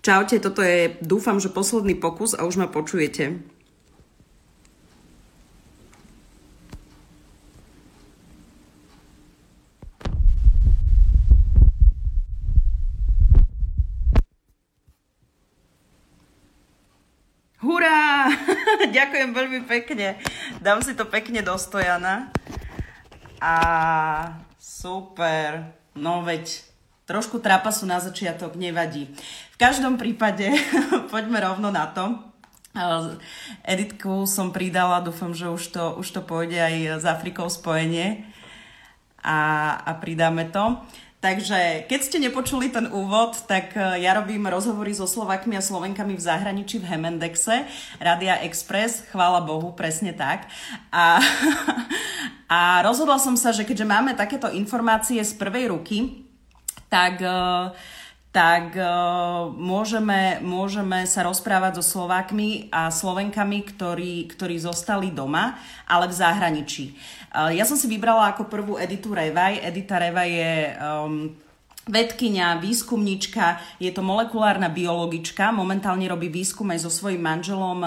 Čaute, 0.00 0.40
toto 0.40 0.64
je, 0.64 0.96
dúfam, 1.04 1.36
že 1.36 1.52
posledný 1.52 1.92
pokus 1.92 2.32
a 2.32 2.48
už 2.48 2.56
ma 2.56 2.72
počujete. 2.72 3.36
Hurá! 17.60 18.32
Ďakujem 18.96 19.36
veľmi 19.36 19.68
pekne. 19.68 20.16
Dám 20.64 20.80
si 20.80 20.96
to 20.96 21.04
pekne 21.12 21.44
do 21.44 21.60
stojana. 21.60 22.32
A 23.36 23.52
super. 24.56 25.76
No 25.92 26.24
veď 26.24 26.69
trošku 27.10 27.42
trapasu 27.42 27.90
na 27.90 27.98
začiatok 27.98 28.54
nevadí. 28.54 29.10
V 29.50 29.56
každom 29.58 29.98
prípade 29.98 30.46
poďme 31.12 31.42
rovno 31.42 31.74
na 31.74 31.90
to. 31.90 32.30
Editku 33.66 34.30
som 34.30 34.54
pridala, 34.54 35.02
dúfam, 35.02 35.34
že 35.34 35.50
už 35.50 35.74
to, 35.74 35.84
už 35.98 36.06
to 36.14 36.20
pôjde 36.22 36.54
aj 36.54 37.02
s 37.02 37.04
Afrikou 37.04 37.50
spojenie 37.50 38.30
a, 39.26 39.74
a 39.82 39.90
pridáme 39.98 40.46
to. 40.54 40.78
Takže 41.20 41.84
keď 41.84 42.00
ste 42.00 42.16
nepočuli 42.16 42.72
ten 42.72 42.88
úvod, 42.88 43.44
tak 43.44 43.76
e, 43.76 44.00
ja 44.00 44.16
robím 44.16 44.48
rozhovory 44.48 44.96
so 44.96 45.04
Slovakmi 45.04 45.52
a 45.52 45.60
Slovenkami 45.60 46.16
v 46.16 46.24
zahraničí 46.24 46.80
v 46.80 46.88
Hemendexe, 46.96 47.68
Radia 48.00 48.40
Express, 48.40 49.04
chvála 49.12 49.44
Bohu, 49.44 49.76
presne 49.76 50.16
tak. 50.16 50.48
A, 50.88 51.20
a 52.48 52.80
rozhodla 52.80 53.20
som 53.20 53.36
sa, 53.36 53.52
že 53.52 53.68
keďže 53.68 53.84
máme 53.84 54.16
takéto 54.16 54.48
informácie 54.48 55.20
z 55.20 55.36
prvej 55.36 55.76
ruky, 55.76 56.29
tak 56.90 57.22
uh, 57.22 57.72
tak 58.30 58.78
uh, 58.78 59.50
môžeme, 59.50 60.38
môžeme 60.38 61.02
sa 61.02 61.26
rozprávať 61.26 61.82
so 61.82 61.98
Slovákmi 61.98 62.70
a 62.70 62.86
Slovenkami, 62.86 63.66
ktorí, 63.66 64.30
ktorí 64.30 64.54
zostali 64.62 65.10
doma, 65.10 65.58
ale 65.82 66.06
v 66.06 66.14
zahraničí. 66.14 66.94
Uh, 67.34 67.50
ja 67.50 67.66
som 67.66 67.74
si 67.74 67.90
vybrala 67.90 68.30
ako 68.30 68.46
prvú 68.46 68.78
Editu 68.78 69.10
Revaj. 69.10 69.66
Edita 69.66 69.98
Revaj 69.98 70.30
je 70.30 70.54
um, 70.78 71.34
vedkynia, 71.90 72.62
výskumnička, 72.62 73.58
je 73.82 73.90
to 73.90 73.98
molekulárna 73.98 74.70
biologička, 74.70 75.50
momentálne 75.50 76.06
robí 76.06 76.30
výskum 76.30 76.70
aj 76.70 76.86
so 76.86 76.90
svojím 76.92 77.26
manželom 77.26 77.82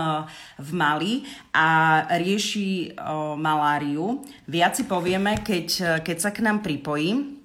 v 0.60 0.70
Mali 0.76 1.14
a 1.56 2.04
rieši 2.20 3.00
maláriu. 3.40 4.20
Viac 4.44 4.76
si 4.76 4.84
povieme, 4.84 5.40
keď, 5.40 6.04
keď 6.04 6.18
sa 6.20 6.36
k 6.36 6.44
nám 6.44 6.60
pripojí. 6.60 7.43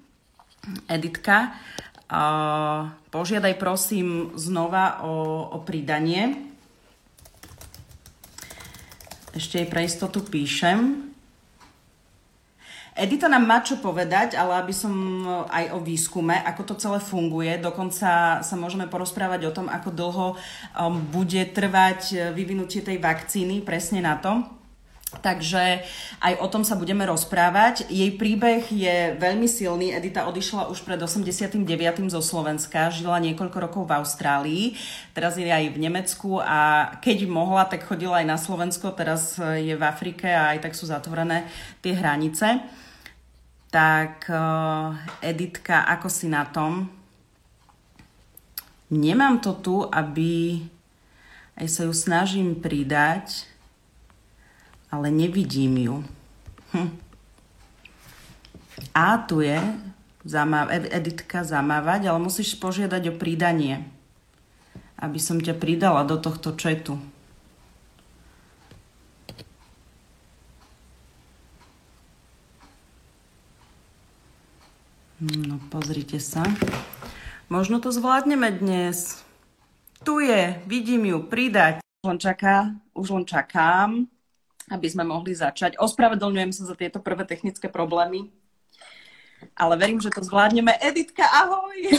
Editka. 0.89 1.53
Požiadaj 3.13 3.53
prosím 3.61 4.33
znova 4.33 5.05
o, 5.05 5.13
o 5.53 5.57
pridanie. 5.61 6.49
Ešte 9.29 9.61
jej 9.61 9.69
pre 9.69 9.85
istotu 9.85 10.25
píšem. 10.25 11.09
Edita 12.99 13.31
nám 13.31 13.47
má 13.47 13.63
čo 13.63 13.79
povedať, 13.79 14.35
ale 14.35 14.59
aby 14.59 14.75
som 14.75 14.91
aj 15.47 15.71
o 15.71 15.79
výskume, 15.79 16.35
ako 16.43 16.61
to 16.67 16.75
celé 16.75 16.99
funguje. 16.99 17.55
Dokonca 17.55 18.43
sa 18.43 18.55
môžeme 18.59 18.91
porozprávať 18.91 19.47
o 19.47 19.55
tom, 19.55 19.71
ako 19.71 19.89
dlho 19.95 20.27
um, 20.35 20.99
bude 21.07 21.39
trvať 21.55 22.33
vyvinutie 22.35 22.83
tej 22.83 22.99
vakcíny 22.99 23.63
presne 23.63 24.03
na 24.03 24.19
to. 24.19 24.58
Takže 25.09 25.81
aj 26.21 26.33
o 26.37 26.45
tom 26.45 26.61
sa 26.61 26.77
budeme 26.77 27.01
rozprávať. 27.01 27.89
Jej 27.89 28.13
príbeh 28.21 28.61
je 28.69 29.17
veľmi 29.17 29.49
silný. 29.49 29.89
Edita 29.89 30.29
odišla 30.29 30.69
už 30.69 30.85
pred 30.85 31.01
89. 31.01 31.65
zo 32.13 32.21
Slovenska, 32.21 32.93
žila 32.93 33.17
niekoľko 33.17 33.57
rokov 33.57 33.89
v 33.89 33.97
Austrálii, 33.97 34.63
teraz 35.17 35.33
je 35.33 35.49
aj 35.49 35.73
v 35.73 35.81
Nemecku 35.81 36.37
a 36.37 36.93
keď 37.01 37.25
mohla, 37.25 37.65
tak 37.65 37.89
chodila 37.89 38.21
aj 38.21 38.27
na 38.29 38.37
Slovensko, 38.37 38.93
teraz 38.93 39.41
je 39.41 39.73
v 39.73 39.81
Afrike 39.81 40.29
a 40.29 40.53
aj 40.53 40.69
tak 40.69 40.77
sú 40.77 40.85
zatvorené 40.85 41.49
tie 41.81 41.97
hranice. 41.97 42.61
Tak 43.73 44.29
eh, 44.29 45.25
Editka, 45.25 45.89
ako 45.89 46.05
si 46.05 46.29
na 46.29 46.45
tom? 46.45 46.85
Nemám 48.93 49.41
to 49.41 49.57
tu, 49.57 49.75
aby 49.89 50.61
aj 51.57 51.65
sa 51.65 51.81
ju 51.89 51.93
snažím 51.97 52.61
pridať 52.61 53.48
ale 54.91 55.13
nevidím 55.13 55.77
ju. 55.77 55.95
Hm. 56.73 56.89
A 58.93 59.17
tu 59.17 59.41
je 59.41 59.61
zamáv- 60.25 60.73
Editka 60.73 61.43
zamávať, 61.45 62.09
ale 62.09 62.19
musíš 62.19 62.57
požiadať 62.57 63.13
o 63.13 63.17
pridanie, 63.17 63.85
aby 64.97 65.19
som 65.21 65.37
ťa 65.37 65.55
pridala 65.55 66.03
do 66.03 66.17
tohto 66.17 66.57
četu. 66.57 66.97
No, 75.19 75.59
pozrite 75.67 76.15
sa. 76.23 76.47
Možno 77.51 77.83
to 77.83 77.91
zvládneme 77.91 78.55
dnes. 78.55 79.19
Tu 80.07 80.23
je, 80.23 80.55
vidím 80.63 81.11
ju, 81.11 81.19
pridať. 81.27 81.83
Už 81.99 82.07
len 82.07 82.19
čaká, 82.23 82.71
už 82.95 83.07
len 83.11 83.25
čakám 83.27 84.07
aby 84.69 84.87
sme 84.87 85.03
mohli 85.03 85.33
začať. 85.33 85.75
Ospravedlňujem 85.81 86.51
sa 86.53 86.63
za 86.69 86.75
tieto 86.77 87.01
prvé 87.01 87.25
technické 87.25 87.67
problémy, 87.67 88.29
ale 89.57 89.73
verím, 89.75 89.99
že 89.99 90.13
to 90.13 90.23
zvládneme. 90.23 90.77
Editka, 90.79 91.25
ahoj! 91.25 91.77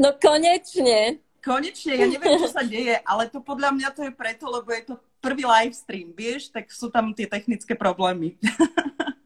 No 0.00 0.16
konečne. 0.16 1.20
Konečne, 1.44 1.92
ja 1.92 2.08
neviem, 2.08 2.40
čo 2.40 2.48
sa 2.48 2.64
deje, 2.64 2.96
ale 3.04 3.28
to 3.28 3.44
podľa 3.44 3.76
mňa 3.76 3.88
to 3.92 4.00
je 4.08 4.12
preto, 4.16 4.48
lebo 4.48 4.72
je 4.72 4.88
to 4.88 4.94
prvý 5.20 5.44
live 5.44 5.76
stream, 5.76 6.08
vieš, 6.16 6.48
tak 6.48 6.72
sú 6.72 6.88
tam 6.88 7.12
tie 7.12 7.28
technické 7.28 7.76
problémy. 7.76 8.40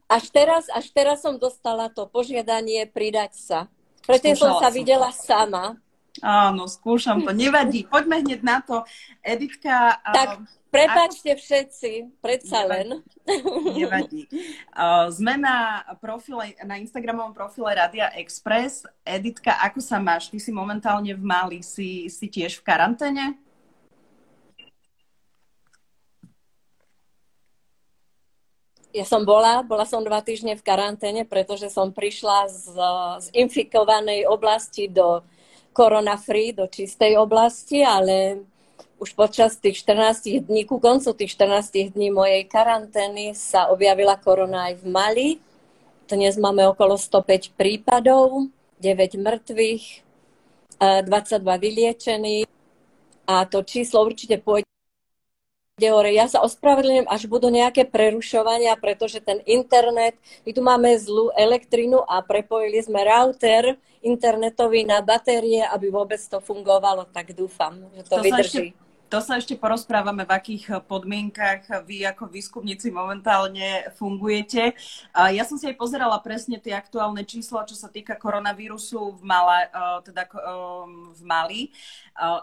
Až 0.05 0.31
teraz, 0.31 0.71
až 0.71 0.95
teraz 0.95 1.25
som 1.25 1.35
dostala 1.41 1.91
to 1.91 2.07
požiadanie 2.07 2.87
pridať 2.87 3.35
sa. 3.35 3.59
Preto 4.05 4.37
som 4.37 4.61
sa 4.63 4.71
videla 4.71 5.11
to. 5.11 5.17
sama. 5.27 5.81
Áno, 6.23 6.71
skúšam 6.71 7.27
to, 7.27 7.35
nevadí. 7.35 7.83
Poďme 7.91 8.23
hneď 8.23 8.41
na 8.47 8.63
to. 8.63 8.87
Editka... 9.25 9.99
Tak, 10.05 10.47
Prepačte 10.75 11.39
všetci, 11.39 12.19
predsa 12.19 12.67
len. 12.67 12.99
Nevadí. 13.79 14.27
Sme 15.15 15.39
na, 15.39 15.87
profile, 16.03 16.59
na 16.67 16.83
Instagramovom 16.83 17.31
profile 17.31 17.79
Radia 17.79 18.11
Express. 18.19 18.83
Editka, 19.07 19.55
ako 19.63 19.79
sa 19.79 20.03
máš? 20.03 20.35
Ty 20.35 20.39
si 20.43 20.51
momentálne 20.51 21.15
v 21.15 21.23
Mali. 21.23 21.63
Si, 21.63 22.11
si 22.11 22.27
tiež 22.27 22.59
v 22.59 22.67
karanténe? 22.67 23.39
Ja 28.91 29.07
som 29.07 29.23
bola, 29.23 29.63
bola 29.63 29.87
som 29.87 30.03
dva 30.03 30.23
týždne 30.27 30.59
v 30.59 30.67
karanténe, 30.67 31.23
pretože 31.23 31.71
som 31.71 31.95
prišla 31.95 32.51
z, 32.51 32.67
z 33.23 33.27
infikovanej 33.31 34.27
oblasti 34.27 34.91
do 34.91 35.23
korona-free, 35.75 36.55
do 36.55 36.71
čistej 36.71 37.19
oblasti, 37.19 37.83
ale 37.83 38.47
už 39.03 39.19
počas 39.19 39.59
tých 39.59 39.83
14 39.83 40.47
dní, 40.47 40.63
ku 40.63 40.79
koncu 40.79 41.11
tých 41.19 41.35
14 41.35 41.91
dní 41.91 42.15
mojej 42.15 42.47
karantény 42.47 43.35
sa 43.35 43.69
objavila 43.75 44.15
korona 44.15 44.71
aj 44.71 44.81
v 44.81 44.85
Mali. 44.87 45.29
Dnes 46.07 46.39
máme 46.39 46.63
okolo 46.71 46.95
105 46.95 47.59
prípadov, 47.59 48.47
9 48.79 49.19
mŕtvych, 49.19 49.85
22 50.79 51.11
vyliečených 51.43 52.47
a 53.27 53.43
to 53.49 53.67
číslo 53.67 54.07
určite 54.07 54.39
pôjde. 54.39 54.69
Ja 56.15 56.31
sa 56.31 56.39
ospravedlňujem, 56.47 57.11
až 57.11 57.27
budú 57.27 57.51
nejaké 57.51 57.83
prerušovania, 57.83 58.79
pretože 58.79 59.19
ten 59.19 59.43
internet, 59.43 60.15
my 60.47 60.55
tu 60.55 60.63
máme 60.63 60.95
zlú 61.03 61.35
elektrinu 61.35 61.99
a 62.07 62.23
prepojili 62.23 62.79
sme 62.79 63.03
router 63.03 63.75
internetový 64.05 64.85
na 64.85 65.01
batérie, 65.01 65.65
aby 65.65 65.89
vôbec 65.89 66.21
to 66.21 66.39
fungovalo, 66.39 67.09
tak 67.09 67.33
dúfam, 67.33 67.89
že 67.97 68.03
to, 68.05 68.21
to 68.21 68.25
vydrží. 68.25 68.65
Ešte 68.71 68.85
to 69.15 69.23
sa 69.23 69.39
ešte 69.39 69.55
porozprávame, 69.55 70.27
v 70.27 70.35
akých 70.35 70.65
podmienkach 70.91 71.87
vy 71.87 72.03
ako 72.03 72.27
výskumníci 72.27 72.91
momentálne 72.91 73.87
fungujete. 73.95 74.75
Ja 75.15 75.47
som 75.47 75.55
si 75.55 75.71
aj 75.71 75.79
pozerala 75.79 76.19
presne 76.19 76.59
tie 76.59 76.75
aktuálne 76.75 77.23
čísla, 77.23 77.63
čo 77.63 77.79
sa 77.79 77.87
týka 77.87 78.19
koronavírusu 78.19 79.15
v, 79.15 79.23
Mala, 79.23 79.71
e, 79.71 80.11
teda 80.11 80.27
e, 80.27 80.35
v 81.15 81.23
Mali. 81.23 81.61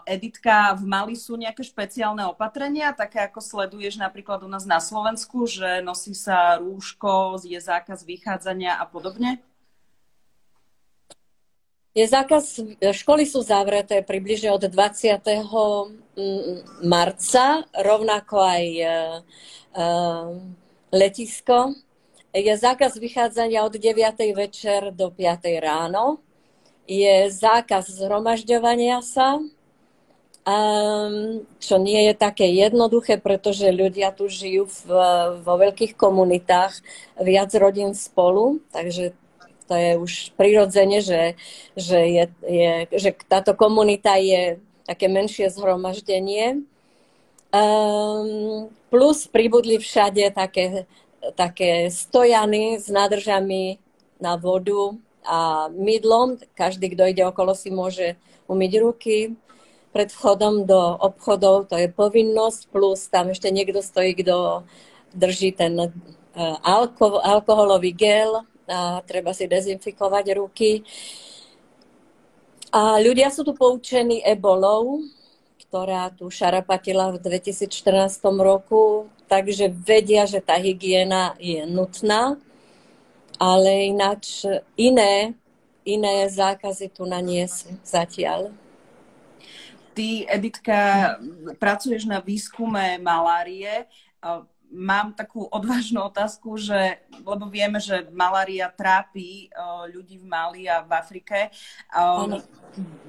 Editka, 0.08 0.72
v 0.72 0.84
Mali 0.88 1.12
sú 1.12 1.36
nejaké 1.36 1.60
špeciálne 1.60 2.24
opatrenia, 2.24 2.96
také 2.96 3.20
ako 3.20 3.44
sleduješ 3.44 4.00
napríklad 4.00 4.40
u 4.40 4.48
nás 4.48 4.64
na 4.64 4.80
Slovensku, 4.80 5.44
že 5.44 5.84
nosí 5.84 6.16
sa 6.16 6.56
rúško, 6.56 7.36
je 7.44 7.60
zákaz 7.60 8.00
vychádzania 8.08 8.80
a 8.80 8.88
podobne? 8.88 9.44
Je 11.92 12.08
zákaz, 12.08 12.56
školy 12.80 13.28
sú 13.28 13.44
zavreté 13.44 14.00
približne 14.00 14.48
od 14.48 14.64
20. 14.64 15.20
Mm, 16.16 16.88
marca, 16.88 17.68
rovnako 17.76 18.40
aj 18.40 18.64
uh, 18.80 19.20
letisko. 20.88 21.76
Je 22.32 22.48
zákaz 22.48 22.96
vychádzania 22.96 23.60
od 23.60 23.76
9. 23.76 23.92
večer 24.32 24.88
do 24.96 25.12
5. 25.12 25.52
ráno. 25.60 26.24
je 26.88 27.28
zákaz 27.30 27.94
zhromažďovania 27.94 28.98
sa, 29.04 29.38
um, 29.38 31.46
čo 31.62 31.78
nie 31.78 32.10
je 32.10 32.14
také 32.16 32.50
jednoduché, 32.50 33.22
pretože 33.22 33.70
ľudia 33.70 34.10
tu 34.16 34.26
žijú 34.26 34.66
v, 34.66 34.90
vo 35.44 35.54
veľkých 35.60 35.94
komunitách, 35.94 36.82
viac 37.22 37.54
rodín 37.54 37.94
spolu, 37.94 38.58
takže 38.74 39.14
to 39.72 39.80
je 39.80 39.96
už 39.96 40.12
prirodzene, 40.36 41.00
že, 41.00 41.32
že, 41.72 41.96
je, 41.96 42.24
je, 42.44 42.72
že 42.92 43.16
táto 43.24 43.56
komunita 43.56 44.20
je 44.20 44.60
také 44.84 45.08
menšie 45.08 45.48
zhromaždenie. 45.48 46.60
Um, 47.48 48.68
plus 48.92 49.24
pribudli 49.24 49.80
všade 49.80 50.28
také, 50.36 50.84
také 51.32 51.88
stojany 51.88 52.76
s 52.76 52.92
nádržami 52.92 53.80
na 54.20 54.36
vodu 54.36 54.92
a 55.24 55.72
mydlom. 55.72 56.36
Každý, 56.52 56.92
kto 56.92 57.08
ide 57.08 57.24
okolo, 57.24 57.56
si 57.56 57.72
môže 57.72 58.20
umyť 58.44 58.72
ruky 58.76 59.32
pred 59.88 60.12
vchodom 60.12 60.68
do 60.68 60.80
obchodov, 61.00 61.72
to 61.72 61.80
je 61.80 61.88
povinnosť, 61.88 62.68
plus 62.68 63.08
tam 63.08 63.32
ešte 63.32 63.48
niekto 63.48 63.80
stojí, 63.80 64.16
kto 64.20 64.68
drží 65.16 65.56
ten 65.56 65.76
uh, 65.76 66.56
alko, 66.60 67.24
alkoholový 67.24 67.96
gel 67.96 68.44
a 68.72 69.04
treba 69.04 69.36
si 69.36 69.44
dezinfikovať 69.44 70.24
ruky. 70.40 70.80
A 72.72 72.96
ľudia 72.96 73.28
sú 73.28 73.44
tu 73.44 73.52
poučení 73.52 74.24
ebolou, 74.24 75.04
ktorá 75.68 76.08
tu 76.08 76.32
šarapatila 76.32 77.12
v 77.12 77.20
2014 77.20 77.68
roku, 78.40 79.12
takže 79.28 79.68
vedia, 79.68 80.24
že 80.24 80.40
tá 80.40 80.56
hygiena 80.56 81.36
je 81.36 81.68
nutná, 81.68 82.40
ale 83.36 83.92
ináč 83.92 84.48
iné, 84.76 85.36
iné 85.84 86.28
zákazy 86.28 86.92
tu 86.92 87.04
na 87.04 87.20
nie 87.20 87.44
sú 87.44 87.72
zatiaľ. 87.84 88.52
Ty, 89.92 90.24
Editka, 90.28 90.80
pracuješ 91.60 92.08
na 92.08 92.24
výskume 92.24 92.96
malárie. 92.96 93.84
Mám 94.72 95.12
takú 95.12 95.44
odvážnu 95.52 96.00
otázku, 96.08 96.56
že, 96.56 97.04
lebo 97.20 97.44
vieme, 97.52 97.76
že 97.76 98.08
malária 98.08 98.72
trápi 98.72 99.52
ľudí 99.92 100.16
v 100.16 100.24
Mali 100.24 100.64
a 100.64 100.80
v 100.80 100.90
Afrike. 100.96 101.52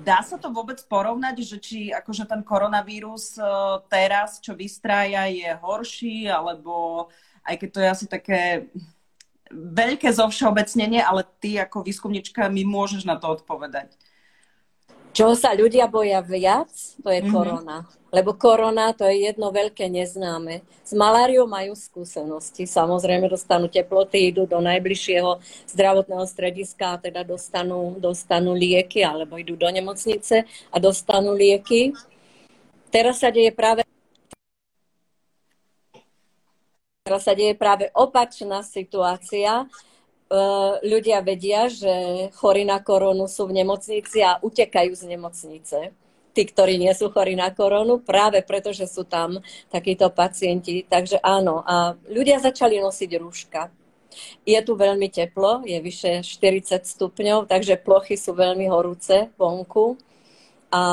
Dá 0.04 0.20
sa 0.28 0.36
to 0.36 0.52
vôbec 0.52 0.84
porovnať, 0.92 1.40
že 1.40 1.58
či 1.64 1.80
akože 1.96 2.28
ten 2.28 2.44
koronavírus 2.44 3.40
teraz, 3.88 4.44
čo 4.44 4.60
vystrája, 4.60 5.32
je 5.32 5.48
horší, 5.64 6.28
alebo 6.28 7.08
aj 7.48 7.56
keď 7.56 7.70
to 7.72 7.80
je 7.80 7.88
asi 7.88 8.06
také 8.12 8.42
veľké 9.54 10.12
zovšeobecnenie, 10.12 11.00
ale 11.00 11.24
ty 11.40 11.56
ako 11.64 11.88
výskumnička 11.88 12.52
mi 12.52 12.68
môžeš 12.68 13.08
na 13.08 13.16
to 13.16 13.40
odpovedať. 13.40 13.96
Čoho 15.14 15.38
sa 15.38 15.54
ľudia 15.54 15.86
boja 15.86 16.26
viac, 16.26 16.74
to 17.06 17.14
je 17.14 17.22
mm-hmm. 17.22 17.30
korona. 17.30 17.86
Lebo 18.10 18.34
korona 18.34 18.94
to 18.98 19.06
je 19.06 19.30
jedno 19.30 19.54
veľké 19.54 19.86
neznáme. 19.86 20.66
S 20.82 20.94
maláriou 20.98 21.46
majú 21.46 21.78
skúsenosti. 21.78 22.66
Samozrejme 22.66 23.30
dostanú 23.30 23.70
teploty, 23.70 24.34
idú 24.34 24.50
do 24.50 24.58
najbližšieho 24.58 25.38
zdravotného 25.70 26.26
strediska 26.26 26.98
a 26.98 27.02
teda 27.02 27.22
dostanú, 27.22 27.98
dostanú 28.02 28.58
lieky 28.58 29.06
alebo 29.06 29.38
idú 29.38 29.54
do 29.54 29.70
nemocnice 29.70 30.50
a 30.74 30.76
dostanú 30.82 31.38
lieky. 31.38 31.94
Teraz 32.90 33.22
sa 33.22 33.30
deje 33.30 33.54
práve 33.54 33.86
Teraz 37.04 37.28
sa 37.28 37.36
deje 37.36 37.52
práve 37.54 37.92
opačná 37.92 38.64
situácia. 38.64 39.68
E, 40.30 40.38
ľudia 40.88 41.20
vedia, 41.22 41.68
že 41.68 42.28
chorí 42.38 42.64
na 42.64 42.80
koronu 42.80 43.28
sú 43.28 43.48
v 43.50 43.64
nemocnici 43.64 44.24
a 44.24 44.40
utekajú 44.40 44.92
z 44.96 45.04
nemocnice. 45.08 45.80
Tí, 46.34 46.42
ktorí 46.50 46.82
nie 46.82 46.90
sú 46.98 47.14
chorí 47.14 47.38
na 47.38 47.54
koronu, 47.54 48.02
práve 48.02 48.42
preto, 48.42 48.74
že 48.74 48.90
sú 48.90 49.06
tam 49.06 49.38
takíto 49.70 50.10
pacienti. 50.10 50.82
Takže 50.82 51.22
áno, 51.22 51.62
a 51.62 51.94
ľudia 52.10 52.42
začali 52.42 52.82
nosiť 52.82 53.12
rúška. 53.22 53.70
Je 54.46 54.58
tu 54.62 54.74
veľmi 54.78 55.10
teplo, 55.10 55.66
je 55.66 55.78
vyše 55.82 56.22
40 56.26 56.86
stupňov, 56.86 57.50
takže 57.50 57.82
plochy 57.82 58.18
sú 58.18 58.34
veľmi 58.34 58.70
horúce 58.70 59.30
vonku. 59.38 59.98
A 60.74 60.84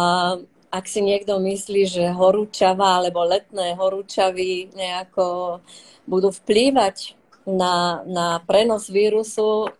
ak 0.70 0.84
si 0.86 1.00
niekto 1.00 1.40
myslí, 1.40 1.82
že 1.88 2.04
horúčava 2.12 3.00
alebo 3.00 3.24
letné 3.24 3.74
horúčavy 3.74 4.70
nejako 4.76 5.58
budú 6.06 6.30
vplývať 6.30 7.19
na, 7.46 8.04
na 8.04 8.26
prenos 8.44 8.88
vírusu, 8.88 9.70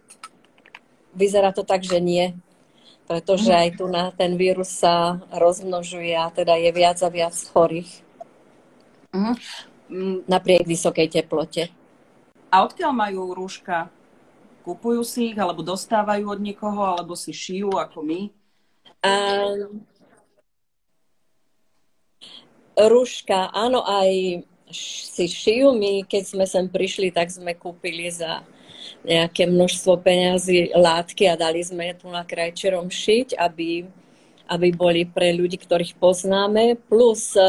vyzerá 1.14 1.52
to 1.52 1.62
tak, 1.66 1.82
že 1.84 2.00
nie. 2.00 2.36
Pretože 3.10 3.50
aj 3.50 3.82
tu 3.82 3.90
na 3.90 4.14
ten 4.14 4.38
vírus 4.38 4.70
sa 4.70 5.18
rozmnožuje 5.34 6.14
a 6.14 6.30
teda 6.30 6.54
je 6.54 6.70
viac 6.70 6.98
a 7.02 7.10
viac 7.10 7.34
chorých. 7.34 7.90
Uh-huh. 9.10 9.34
Napriek 10.30 10.62
vysokej 10.62 11.10
teplote. 11.10 11.74
A 12.54 12.62
odkiaľ 12.62 12.92
majú 12.94 13.34
rúška? 13.34 13.90
Kupujú 14.62 15.02
si 15.02 15.34
ich, 15.34 15.38
alebo 15.38 15.66
dostávajú 15.66 16.30
od 16.30 16.38
niekoho, 16.38 16.82
alebo 16.94 17.18
si 17.18 17.34
šijú 17.34 17.74
ako 17.74 17.98
my? 18.06 18.20
Um, 19.02 19.82
rúška, 22.78 23.50
áno, 23.50 23.82
aj 23.82 24.42
si 24.72 25.26
šijú. 25.26 25.74
My, 25.76 26.06
keď 26.06 26.22
sme 26.34 26.44
sem 26.46 26.66
prišli, 26.66 27.10
tak 27.10 27.30
sme 27.30 27.54
kúpili 27.54 28.08
za 28.10 28.42
nejaké 29.04 29.48
množstvo 29.48 30.00
peňazí 30.00 30.72
látky 30.76 31.28
a 31.28 31.38
dali 31.38 31.60
sme 31.64 31.96
tu 31.96 32.08
na 32.08 32.24
krajčerom 32.24 32.88
šiť, 32.88 33.36
aby, 33.36 33.84
aby 34.48 34.68
boli 34.72 35.08
pre 35.08 35.32
ľudí, 35.32 35.56
ktorých 35.60 35.96
poznáme. 35.96 36.76
Plus 36.88 37.36
e, 37.36 37.40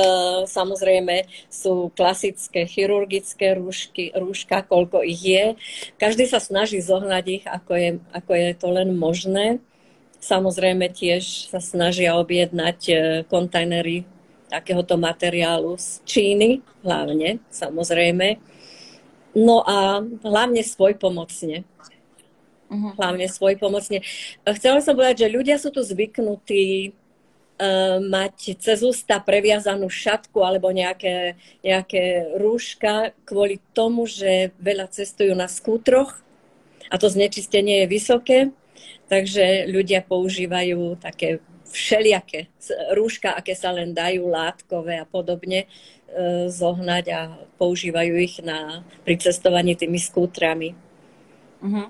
samozrejme 0.47 1.27
sú 1.51 1.91
klasické 1.95 2.67
chirurgické 2.67 3.55
rúšky, 3.55 4.15
rúška, 4.15 4.63
koľko 4.63 5.03
ich 5.03 5.23
je. 5.23 5.45
Každý 5.99 6.27
sa 6.27 6.39
snaží 6.39 6.79
zohnať 6.79 7.25
ich, 7.27 7.45
ako 7.47 7.71
je, 7.75 7.89
ako 8.11 8.31
je 8.31 8.49
to 8.55 8.67
len 8.71 8.89
možné. 8.95 9.59
Samozrejme 10.21 10.93
tiež 10.93 11.49
sa 11.49 11.59
snažia 11.59 12.15
objednať 12.15 12.79
e, 12.87 12.93
kontajnery 13.27 14.07
takéhoto 14.51 14.99
materiálu 14.99 15.79
z 15.79 16.03
Číny, 16.03 16.59
hlavne, 16.83 17.39
samozrejme. 17.47 18.35
No 19.31 19.63
a 19.63 20.03
hlavne 20.03 20.59
svoj 20.59 20.99
pomocne. 20.99 21.63
Uh-huh. 22.67 22.91
Hlavne 22.99 23.31
svoj 23.31 23.55
pomocne. 23.55 24.03
Chcela 24.43 24.83
som 24.83 24.95
povedať, 24.95 25.27
že 25.27 25.35
ľudia 25.35 25.55
sú 25.55 25.71
tu 25.71 25.79
zvyknutí 25.79 26.91
uh, 26.91 28.03
mať 28.03 28.59
cez 28.59 28.83
ústa 28.83 29.23
previazanú 29.23 29.87
šatku 29.87 30.43
alebo 30.43 30.67
nejaké, 30.75 31.39
nejaké 31.63 32.35
rúška 32.35 33.15
kvôli 33.23 33.63
tomu, 33.71 34.03
že 34.03 34.51
veľa 34.59 34.91
cestujú 34.91 35.31
na 35.31 35.47
skútroch 35.47 36.19
a 36.91 36.99
to 36.99 37.07
znečistenie 37.07 37.87
je 37.87 37.91
vysoké, 37.91 38.39
takže 39.07 39.71
ľudia 39.71 40.03
používajú 40.03 40.99
také 40.99 41.39
všelijaké 41.71 42.51
rúška, 42.91 43.31
aké 43.31 43.55
sa 43.55 43.71
len 43.71 43.95
dajú, 43.95 44.27
látkové 44.27 44.99
a 44.99 45.07
podobne, 45.07 45.65
e, 45.65 45.67
zohnať 46.51 47.05
a 47.15 47.19
používajú 47.55 48.13
ich 48.19 48.43
na, 48.43 48.83
pri 49.07 49.15
cestovaní 49.15 49.79
tými 49.79 49.97
skútrami. 49.97 50.75
Uh-huh. 51.63 51.87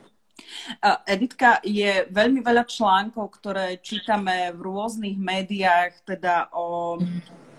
Editka, 1.08 1.60
je 1.64 2.06
veľmi 2.12 2.44
veľa 2.44 2.64
článkov, 2.68 3.42
ktoré 3.42 3.80
čítame 3.82 4.52
v 4.54 4.60
rôznych 4.62 5.18
médiách, 5.18 6.04
teda 6.06 6.52
o, 6.54 7.00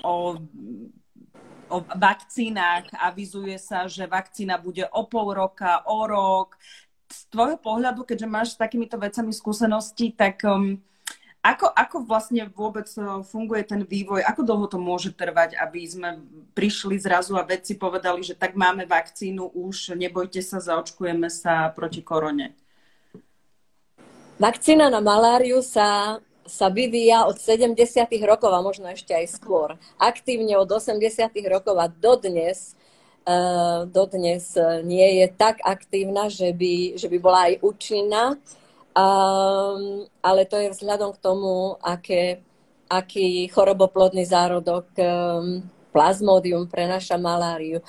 o, 0.05 0.15
o 1.73 1.77
vakcínach. 1.97 2.87
Avizuje 2.95 3.57
sa, 3.57 3.89
že 3.89 4.07
vakcína 4.07 4.61
bude 4.61 4.87
o 4.93 5.03
pol 5.09 5.35
roka, 5.35 5.83
o 5.89 6.05
rok. 6.05 6.59
Z 7.09 7.29
tvojho 7.29 7.59
pohľadu, 7.61 8.09
keďže 8.09 8.29
máš 8.29 8.49
s 8.57 8.61
takýmito 8.61 8.97
vecami 8.97 9.33
skúsenosti, 9.37 10.17
tak 10.17 10.41
um, 10.49 10.81
ako, 11.43 11.75
ako 11.75 11.97
vlastne 12.07 12.47
vôbec 12.55 12.87
e, 12.95 13.03
funguje 13.27 13.67
ten 13.67 13.83
vývoj? 13.83 14.23
Ako 14.23 14.47
dlho 14.47 14.71
to 14.71 14.79
môže 14.79 15.11
trvať, 15.11 15.59
aby 15.59 15.83
sme 15.83 16.23
prišli 16.55 17.03
zrazu 17.03 17.35
a 17.35 17.43
vedci 17.43 17.75
povedali, 17.75 18.23
že 18.23 18.39
tak 18.39 18.55
máme 18.55 18.87
vakcínu 18.87 19.51
už, 19.51 19.99
nebojte 19.99 20.39
sa, 20.39 20.63
zaočkujeme 20.63 21.27
sa 21.27 21.75
proti 21.75 21.99
korone? 21.99 22.55
Vakcína 24.39 24.87
na 24.87 25.03
maláriu 25.03 25.67
sa, 25.67 26.23
sa 26.47 26.71
vyvíja 26.71 27.27
od 27.27 27.35
70. 27.35 27.75
rokov 28.23 28.55
a 28.55 28.63
možno 28.63 28.87
ešte 28.95 29.11
aj 29.11 29.27
skôr. 29.35 29.75
Aktívne 29.99 30.55
od 30.63 30.71
80. 30.71 31.27
rokov 31.51 31.75
a 31.75 31.91
dodnes 31.91 32.79
uh, 33.27 33.87
dodnes 33.87 34.55
nie 34.83 35.23
je 35.23 35.27
tak 35.31 35.63
aktívna, 35.63 36.27
že 36.27 36.51
by, 36.51 36.99
že 36.99 37.07
by 37.07 37.19
bola 37.19 37.41
aj 37.51 37.55
účinná. 37.63 38.25
Um, 38.93 40.05
ale 40.21 40.45
to 40.45 40.61
je 40.61 40.69
vzhľadom 40.69 41.17
k 41.17 41.23
tomu, 41.25 41.81
aké, 41.81 42.45
aký 42.93 43.49
choroboplodný 43.49 44.29
zárodok 44.29 44.93
um, 45.01 45.65
plazmódium 45.97 46.69
prenáša 46.69 47.17
maláriu. 47.17 47.81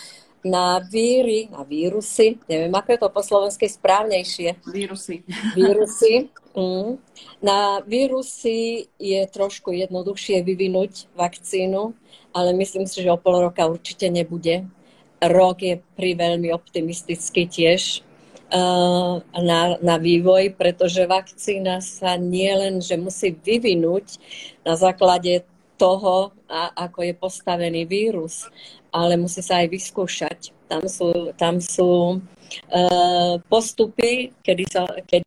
na 0.43 0.79
víry, 0.79 1.48
na 1.48 1.63
vírusy, 1.63 2.36
neviem, 2.51 2.75
ako 2.75 2.89
je 2.91 3.00
to 3.00 3.10
po 3.15 3.22
slovensky 3.24 3.65
správnejšie. 3.72 4.60
Vírusy. 4.67 5.24
Vírusy. 5.55 6.13
Mm. 6.53 7.01
Na 7.41 7.81
vírusy 7.81 8.86
je 9.01 9.22
trošku 9.25 9.74
jednoduchšie 9.74 10.45
vyvinúť 10.45 11.10
vakcínu, 11.17 11.98
ale 12.29 12.53
myslím 12.53 12.86
si, 12.86 13.01
že 13.01 13.10
o 13.10 13.17
pol 13.17 13.50
roka 13.50 13.65
určite 13.65 14.05
nebude. 14.05 14.62
Rok 15.17 15.57
je 15.65 15.81
pri 15.98 16.13
veľmi 16.13 16.53
optimistický 16.53 17.50
tiež 17.50 18.05
na, 18.53 19.62
na 19.81 19.95
vývoj, 19.98 20.53
pretože 20.53 21.10
vakcína 21.10 21.81
sa 21.81 22.13
nie 22.22 22.53
len, 22.53 22.77
že 22.86 22.93
musí 23.01 23.33
vyvinúť 23.33 24.22
na 24.62 24.77
základe 24.77 25.41
toho, 25.74 26.31
a, 26.45 26.69
ako 26.86 27.01
je 27.01 27.13
postavený 27.17 27.89
vírus, 27.89 28.45
ale 28.93 29.17
musí 29.17 29.41
sa 29.41 29.65
aj 29.65 29.74
vyskúšať. 29.74 30.39
Tam 30.69 30.86
sú, 30.86 31.33
tam 31.33 31.57
sú 31.57 32.22
uh, 32.22 33.33
postupy, 33.50 34.31
kedy 34.45 34.63
sa, 34.69 34.86
kedy 35.10 35.25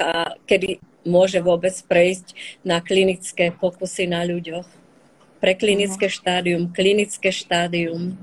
a 0.00 0.34
kedy 0.48 0.80
môže 1.04 1.38
vôbec 1.44 1.76
prejsť 1.84 2.32
na 2.64 2.80
klinické 2.80 3.52
pokusy 3.52 4.08
na 4.08 4.24
ľuďoch. 4.24 4.85
Pre 5.46 5.54
klinické 5.54 6.10
štádium, 6.10 6.74
klinické 6.74 7.30
štádium. 7.30 8.18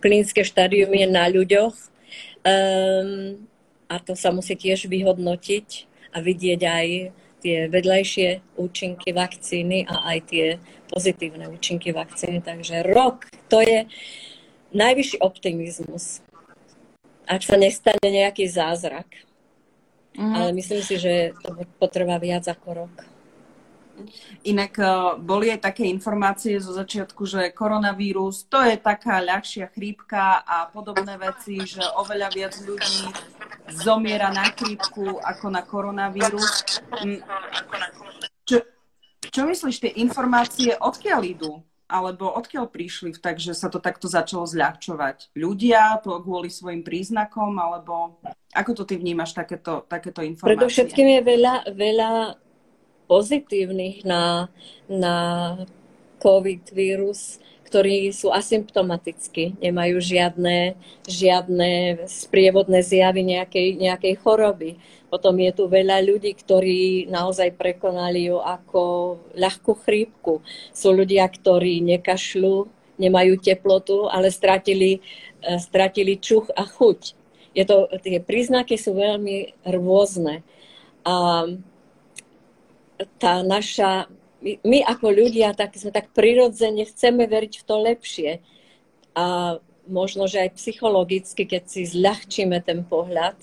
Klinické 0.00 0.40
štádium 0.40 0.96
je 0.96 1.04
na 1.04 1.28
ľuďoch 1.28 1.76
um, 1.76 3.36
a 3.84 4.00
to 4.00 4.16
sa 4.16 4.32
musí 4.32 4.56
tiež 4.56 4.88
vyhodnotiť 4.88 5.68
a 6.16 6.24
vidieť 6.24 6.60
aj 6.64 6.86
tie 7.44 7.68
vedľajšie 7.68 8.56
účinky 8.56 9.12
vakcíny 9.12 9.84
a 9.84 10.16
aj 10.16 10.18
tie 10.32 10.46
pozitívne 10.88 11.52
účinky 11.52 11.92
vakcíny. 11.92 12.40
Takže 12.40 12.80
rok 12.88 13.28
to 13.52 13.60
je 13.60 13.84
najvyšší 14.72 15.20
optimizmus. 15.20 16.24
Ak 17.28 17.44
sa 17.44 17.60
nestane 17.60 18.08
nejaký 18.08 18.48
zázrak. 18.48 19.12
Mm-hmm. 20.16 20.32
Ale 20.32 20.48
myslím 20.56 20.80
si, 20.80 20.96
že 20.96 21.36
to 21.44 21.60
potrvá 21.76 22.16
viac 22.16 22.48
ako 22.48 22.88
rok. 22.88 23.13
Inak 24.44 24.72
eh, 24.78 24.88
boli 25.22 25.50
aj 25.54 25.70
také 25.70 25.86
informácie 25.88 26.58
zo 26.58 26.74
začiatku, 26.74 27.22
že 27.24 27.54
koronavírus 27.54 28.46
to 28.50 28.60
je 28.60 28.76
taká 28.76 29.22
ľahšia 29.22 29.70
chrípka 29.72 30.42
a 30.44 30.68
podobné 30.68 31.16
veci, 31.16 31.62
že 31.62 31.82
oveľa 31.96 32.28
viac 32.34 32.54
ľudí 32.62 33.08
zomiera 33.70 34.28
na 34.34 34.50
chrípku 34.52 35.18
ako 35.22 35.46
na 35.48 35.62
koronavírus. 35.64 36.80
Mm. 37.00 37.22
Čo, 38.44 38.60
čo 39.32 39.40
myslíš, 39.48 39.76
tie 39.80 39.92
informácie 40.02 40.76
odkiaľ 40.76 41.22
idú? 41.24 41.52
alebo 41.84 42.32
odkiaľ 42.32 42.72
prišli, 42.72 43.12
takže 43.20 43.52
sa 43.52 43.68
to 43.68 43.78
takto 43.78 44.08
začalo 44.08 44.48
zľahčovať? 44.48 45.36
Ľudia 45.36 46.00
to 46.00 46.16
kvôli 46.24 46.48
svojim 46.48 46.80
príznakom, 46.80 47.54
alebo 47.60 48.18
ako 48.50 48.70
to 48.72 48.82
ty 48.88 48.96
vnímaš, 48.96 49.36
takéto, 49.36 49.84
takéto 49.84 50.24
informácie? 50.24 50.58
Predovšetkým 50.58 51.06
je 51.06 51.20
veľa, 51.22 51.54
veľa 51.76 52.10
pozitívnych 53.06 54.04
na, 54.04 54.48
na 54.88 55.16
COVID 56.22 56.72
vírus, 56.72 57.38
ktorí 57.74 58.14
sú 58.14 58.30
asymptomatickí, 58.30 59.58
nemajú 59.58 59.98
žiadne, 59.98 60.78
žiadne 61.10 62.06
sprievodné 62.06 62.86
zjavy 62.86 63.26
nejakej, 63.26 63.82
nejakej 63.82 64.14
choroby. 64.22 64.78
Potom 65.10 65.34
je 65.42 65.50
tu 65.50 65.66
veľa 65.66 65.98
ľudí, 66.06 66.38
ktorí 66.38 67.10
naozaj 67.10 67.58
prekonali 67.58 68.30
ju 68.30 68.38
ako 68.38 68.82
ľahkú 69.34 69.74
chrípku. 69.82 70.38
Sú 70.70 70.94
ľudia, 70.94 71.26
ktorí 71.26 71.82
nekašľú, 71.82 72.70
nemajú 72.94 73.42
teplotu, 73.42 74.06
ale 74.06 74.30
stratili, 74.30 75.02
eh, 75.42 75.58
stratili 75.58 76.14
čuch 76.14 76.54
a 76.54 76.62
chuť. 76.62 77.18
Je 77.58 77.62
to, 77.66 77.90
tie 78.02 78.22
príznaky 78.22 78.78
sú 78.78 78.94
veľmi 78.94 79.66
rôzne. 79.66 80.46
A 81.02 81.46
tá 83.18 83.42
naša, 83.42 84.06
my, 84.42 84.78
ako 84.86 85.06
ľudia 85.10 85.56
tak 85.56 85.74
sme 85.74 85.90
tak 85.90 86.10
prirodzene 86.14 86.86
chceme 86.86 87.26
veriť 87.26 87.52
v 87.60 87.66
to 87.66 87.76
lepšie. 87.80 88.30
A 89.14 89.58
možno, 89.86 90.26
že 90.26 90.48
aj 90.48 90.58
psychologicky, 90.58 91.46
keď 91.46 91.62
si 91.68 91.86
zľahčíme 91.86 92.58
ten 92.64 92.82
pohľad, 92.82 93.36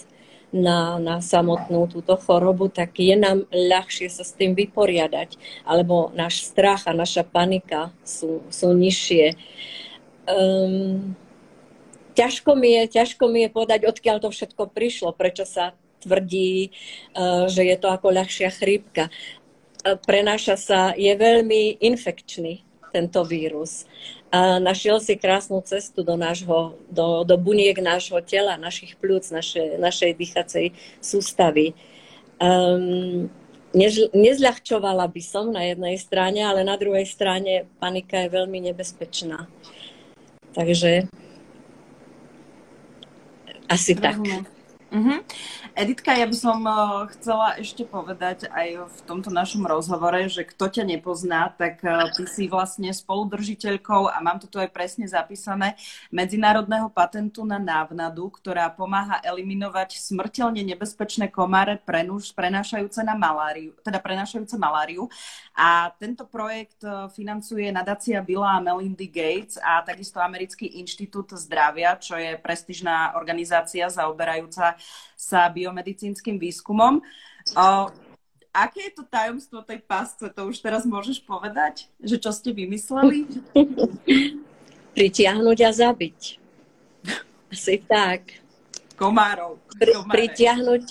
na, 0.52 1.00
na 1.00 1.24
samotnú 1.24 1.88
túto 1.88 2.20
chorobu, 2.20 2.68
tak 2.68 3.00
je 3.00 3.16
nám 3.16 3.48
ľahšie 3.50 4.12
sa 4.12 4.28
s 4.28 4.36
tým 4.36 4.52
vyporiadať. 4.52 5.40
Alebo 5.64 6.12
náš 6.12 6.44
strach 6.44 6.86
a 6.86 6.94
naša 6.94 7.24
panika 7.24 7.96
sú, 8.04 8.44
sú 8.52 8.76
nižšie. 8.76 9.40
Um, 10.28 11.16
ťažko, 12.20 12.52
mi 12.60 12.76
je, 12.76 12.84
ťažko 13.00 13.24
mi 13.32 13.48
je 13.48 13.50
povedať, 13.50 13.88
odkiaľ 13.88 14.20
to 14.20 14.30
všetko 14.30 14.76
prišlo, 14.76 15.16
prečo 15.16 15.48
sa 15.48 15.72
tvrdí, 16.04 16.76
uh, 17.16 17.48
že 17.48 17.64
je 17.64 17.76
to 17.80 17.88
ako 17.88 18.12
ľahšia 18.12 18.52
chrípka. 18.52 19.08
Prenáša 19.82 20.56
sa, 20.62 20.80
je 20.94 21.10
veľmi 21.10 21.82
infekčný 21.82 22.62
tento 22.92 23.24
vírus 23.26 23.88
a 24.32 24.60
našiel 24.60 25.04
si 25.04 25.20
krásnu 25.20 25.60
cestu 25.66 26.04
do, 26.04 26.16
nášho, 26.16 26.80
do, 26.88 27.28
do 27.28 27.36
buniek 27.36 27.76
nášho 27.80 28.20
tela, 28.24 28.56
našich 28.56 28.96
plúc, 28.96 29.28
naše, 29.32 29.76
našej 29.76 30.16
dýchacej 30.16 30.66
sústavy. 31.04 31.76
Um, 32.40 33.28
než, 33.76 34.12
nezľahčovala 34.16 35.08
by 35.12 35.22
som 35.24 35.52
na 35.52 35.68
jednej 35.68 36.00
strane, 36.00 36.46
ale 36.46 36.64
na 36.64 36.80
druhej 36.80 37.08
strane 37.08 37.68
panika 37.80 38.24
je 38.24 38.30
veľmi 38.32 38.72
nebezpečná. 38.72 39.48
Takže 40.56 41.08
asi 43.72 43.92
Rozumiem. 43.96 44.48
tak. 44.48 44.61
Uh-huh. 44.92 45.24
Editka, 45.72 46.12
ja 46.12 46.28
by 46.28 46.36
som 46.36 46.60
uh, 46.68 47.08
chcela 47.16 47.56
ešte 47.56 47.88
povedať 47.88 48.52
aj 48.52 48.92
v 48.92 48.98
tomto 49.08 49.32
našom 49.32 49.64
rozhovore, 49.64 50.28
že 50.28 50.44
kto 50.44 50.68
ťa 50.68 50.84
nepozná, 50.84 51.48
tak 51.56 51.80
uh, 51.80 52.12
ty 52.12 52.28
si 52.28 52.52
vlastne 52.52 52.92
spoludržiteľkou 52.92 54.12
a 54.12 54.20
mám 54.20 54.44
to 54.44 54.52
tu 54.52 54.60
aj 54.60 54.68
presne 54.68 55.08
zapísané 55.08 55.80
Medzinárodného 56.12 56.92
patentu 56.92 57.48
na 57.48 57.56
návnadu, 57.56 58.36
ktorá 58.36 58.68
pomáha 58.68 59.24
eliminovať 59.24 59.96
smrteľne 59.96 60.60
nebezpečné 60.60 61.32
komáre 61.32 61.80
prenúž, 61.80 62.36
prenášajúce 62.36 63.00
na 63.08 63.16
maláriu, 63.16 63.72
teda 63.80 64.04
prenášajúce 64.04 64.60
maláriu. 64.60 65.08
A 65.56 65.88
tento 66.04 66.28
projekt 66.28 66.84
uh, 66.84 67.08
financuje 67.08 67.72
nadácia 67.72 68.20
Billa 68.20 68.60
a 68.60 68.64
Melindy 68.64 69.08
Gates 69.08 69.56
a 69.56 69.80
takisto 69.88 70.20
Americký 70.20 70.84
inštitút 70.84 71.32
zdravia, 71.40 71.96
čo 71.96 72.20
je 72.20 72.36
prestižná 72.36 73.16
organizácia 73.16 73.88
zaoberajúca 73.88 74.81
sa 75.16 75.50
biomedicínskym 75.54 76.42
výskumom. 76.42 77.00
O, 77.54 77.66
aké 78.52 78.92
je 78.92 78.94
to 78.98 79.04
tajomstvo 79.08 79.62
tej 79.62 79.80
pásce? 79.86 80.26
To 80.34 80.42
už 80.50 80.60
teraz 80.60 80.84
môžeš 80.84 81.24
povedať? 81.24 81.88
Že 82.04 82.16
čo 82.18 82.32
ste 82.34 82.50
vymysleli? 82.52 83.30
Pritiahnuť 84.98 85.58
a 85.64 85.72
zabiť. 85.72 86.20
Asi 87.52 87.84
tak. 87.84 88.42
Komárov. 89.00 89.58
Pri, 89.76 89.98
pritiahnuť, 90.08 90.86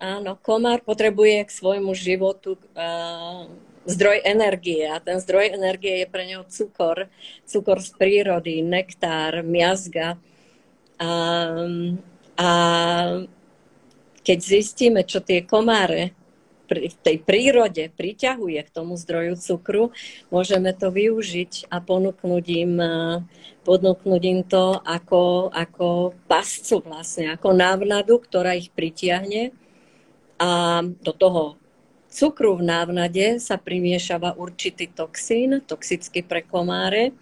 áno, 0.00 0.38
komár 0.40 0.80
potrebuje 0.80 1.44
k 1.44 1.50
svojmu 1.50 1.92
životu 1.92 2.56
uh, 2.72 3.44
zdroj 3.84 4.22
energie 4.24 4.84
a 4.88 5.00
ten 5.00 5.20
zdroj 5.20 5.52
energie 5.56 6.04
je 6.04 6.06
pre 6.08 6.24
neho 6.24 6.44
cukor, 6.48 7.08
cukor 7.44 7.78
z 7.80 7.90
prírody, 7.96 8.60
nektár, 8.64 9.44
miazga. 9.44 10.16
Um, 11.00 12.00
a 12.40 12.48
keď 14.24 14.38
zistíme, 14.40 15.04
čo 15.04 15.20
tie 15.20 15.44
komáre 15.44 16.16
v 16.70 16.96
tej 17.02 17.18
prírode 17.20 17.90
priťahuje 17.92 18.62
k 18.62 18.70
tomu 18.70 18.94
zdroju 18.94 19.34
cukru, 19.36 19.84
môžeme 20.30 20.70
to 20.70 20.94
využiť 20.94 21.66
a 21.66 21.82
ponúknuť 21.82 22.46
im, 22.62 22.72
ponúknuť 23.66 24.22
im 24.22 24.40
to 24.46 24.78
ako, 24.86 25.50
ako 25.50 26.14
pascu 26.30 26.78
vlastne, 26.86 27.34
ako 27.34 27.52
návnadu, 27.52 28.22
ktorá 28.22 28.54
ich 28.54 28.70
pritiahne. 28.70 29.50
A 30.38 30.80
do 30.86 31.12
toho 31.12 31.58
cukru 32.06 32.56
v 32.56 32.64
návnade 32.70 33.42
sa 33.42 33.58
primiešava 33.58 34.38
určitý 34.38 34.86
toxín, 34.88 35.60
toxický 35.66 36.22
pre 36.22 36.46
komáre, 36.46 37.12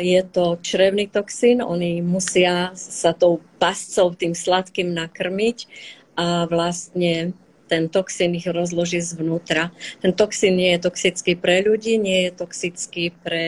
je 0.00 0.22
to 0.32 0.56
črevný 0.64 1.08
toxín, 1.12 1.60
oni 1.60 2.00
musia 2.00 2.72
sa 2.74 3.12
tou 3.12 3.44
pascou, 3.60 4.16
tým 4.16 4.32
sladkým 4.32 4.96
nakrmiť 4.96 5.68
a 6.16 6.48
vlastne 6.48 7.36
ten 7.68 7.88
toxín 7.88 8.36
ich 8.36 8.48
rozloží 8.48 9.00
zvnútra. 9.00 9.72
Ten 10.00 10.12
toxín 10.12 10.56
nie 10.56 10.76
je 10.76 10.84
toxický 10.88 11.36
pre 11.36 11.64
ľudí, 11.64 11.96
nie 11.96 12.28
je 12.28 12.30
toxický 12.32 13.12
pre 13.24 13.46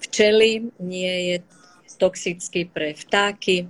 včely, 0.00 0.72
nie 0.80 1.14
je 1.32 1.36
toxický 1.96 2.68
pre 2.68 2.96
vtáky. 2.96 3.68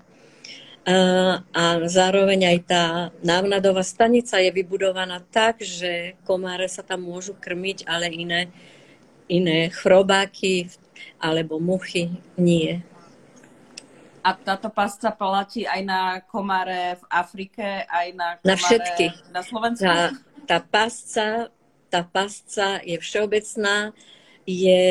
A 1.54 1.64
zároveň 1.88 2.54
aj 2.54 2.58
tá 2.66 2.84
návnadová 3.25 3.82
stanica 3.82 4.37
je 4.42 4.52
vybudovaná 4.52 5.23
tak, 5.32 5.64
že 5.64 6.18
komáre 6.28 6.68
sa 6.68 6.84
tam 6.84 7.08
môžu 7.08 7.34
krmiť, 7.34 7.88
ale 7.88 8.12
iné 8.12 8.52
iné 9.28 9.73
chrobáky 9.73 10.68
alebo 11.20 11.61
muchy 11.62 12.11
nie. 12.37 12.82
A 14.25 14.32
táto 14.32 14.73
pasca 14.73 15.12
platí 15.12 15.68
aj 15.68 15.80
na 15.84 16.00
komáre 16.25 16.96
v 16.96 17.04
Afrike, 17.12 17.84
aj 17.84 18.06
na 18.16 18.28
komáre 18.40 18.49
na 18.49 18.56
všetky. 18.56 19.06
na 19.28 19.42
Slovensku? 19.44 19.84
Tá, 19.84 20.16
tá 20.49 20.58
pasca, 20.64 21.26
tá 21.92 22.00
pasca 22.08 22.80
je 22.80 22.96
všeobecná, 22.96 23.92
je, 24.49 24.84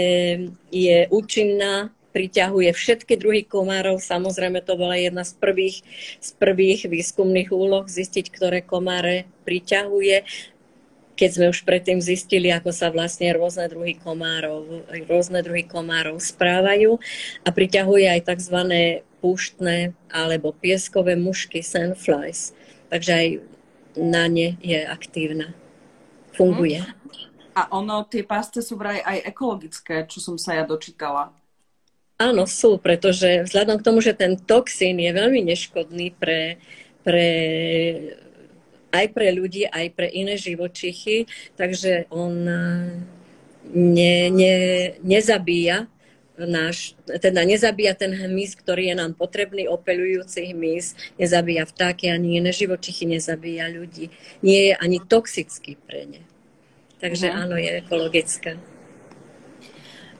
je 0.69 0.97
účinná, 1.09 1.89
priťahuje 2.13 2.69
všetky 2.77 3.17
druhy 3.17 3.41
komárov. 3.41 3.97
Samozrejme, 3.97 4.61
to 4.61 4.77
bola 4.77 5.01
jedna 5.01 5.25
z 5.25 5.33
prvých, 5.41 5.81
z 6.21 6.29
prvých 6.37 6.85
výskumných 6.85 7.49
úloh, 7.49 7.89
zistiť, 7.89 8.29
ktoré 8.29 8.61
komáre 8.61 9.25
priťahuje 9.49 10.23
keď 11.13 11.29
sme 11.29 11.45
už 11.53 11.61
predtým 11.61 12.01
zistili, 12.01 12.49
ako 12.49 12.73
sa 12.73 12.89
vlastne 12.89 13.29
rôzne 13.33 13.69
druhy 13.69 13.97
komárov, 14.01 14.85
rôzne 15.05 15.45
druhy 15.45 15.65
komárov 15.65 16.17
správajú 16.17 16.97
a 17.45 17.49
priťahuje 17.53 18.05
aj 18.09 18.21
tzv. 18.33 18.57
púštne 19.21 19.93
alebo 20.09 20.51
pieskové 20.51 21.13
mušky 21.13 21.61
sandflies. 21.61 22.51
Takže 22.89 23.11
aj 23.13 23.27
na 23.97 24.25
ne 24.25 24.57
je 24.61 24.81
aktívna. 24.81 25.53
Funguje. 26.33 26.81
A 27.53 27.69
ono, 27.69 28.01
tie 28.09 28.25
pasce 28.25 28.65
sú 28.65 28.73
vraj 28.73 28.97
aj 29.05 29.29
ekologické, 29.29 30.09
čo 30.09 30.17
som 30.17 30.41
sa 30.41 30.57
ja 30.57 30.65
dočítala. 30.65 31.29
Áno, 32.17 32.49
sú, 32.49 32.81
pretože 32.81 33.45
vzhľadom 33.45 33.77
k 33.77 33.85
tomu, 33.85 33.99
že 34.01 34.17
ten 34.17 34.37
toxín 34.37 34.97
je 34.97 35.11
veľmi 35.13 35.45
neškodný 35.45 36.17
pre, 36.17 36.57
pre 37.05 37.27
aj 38.93 39.05
pre 39.11 39.33
ľudí, 39.33 39.65
aj 39.65 39.97
pre 39.97 40.07
iné 40.07 40.37
živočichy, 40.37 41.25
takže 41.57 42.05
on 42.13 42.33
eh, 42.45 42.85
ne, 43.73 44.15
ne, 44.29 44.55
nezabíja 45.01 45.89
náš, 46.37 46.97
teda 47.05 47.45
nezabíja 47.45 47.93
ten 47.93 48.09
hmyz, 48.09 48.57
ktorý 48.57 48.89
je 48.89 48.95
nám 48.97 49.13
potrebný, 49.13 49.69
opelujúci 49.69 50.49
hmyz, 50.49 50.97
nezabíja 51.21 51.69
vtáky 51.69 52.09
ani 52.09 52.41
iné 52.41 52.49
živočichy, 52.49 53.05
nezabíja 53.05 53.69
ľudí. 53.69 54.09
Nie 54.41 54.71
je 54.71 54.73
ani 54.73 54.97
toxický 54.97 55.77
pre 55.77 56.09
ne. 56.09 56.21
Takže 56.97 57.29
uh-huh. 57.29 57.41
áno, 57.45 57.55
je 57.59 57.71
ekologická. 57.85 58.57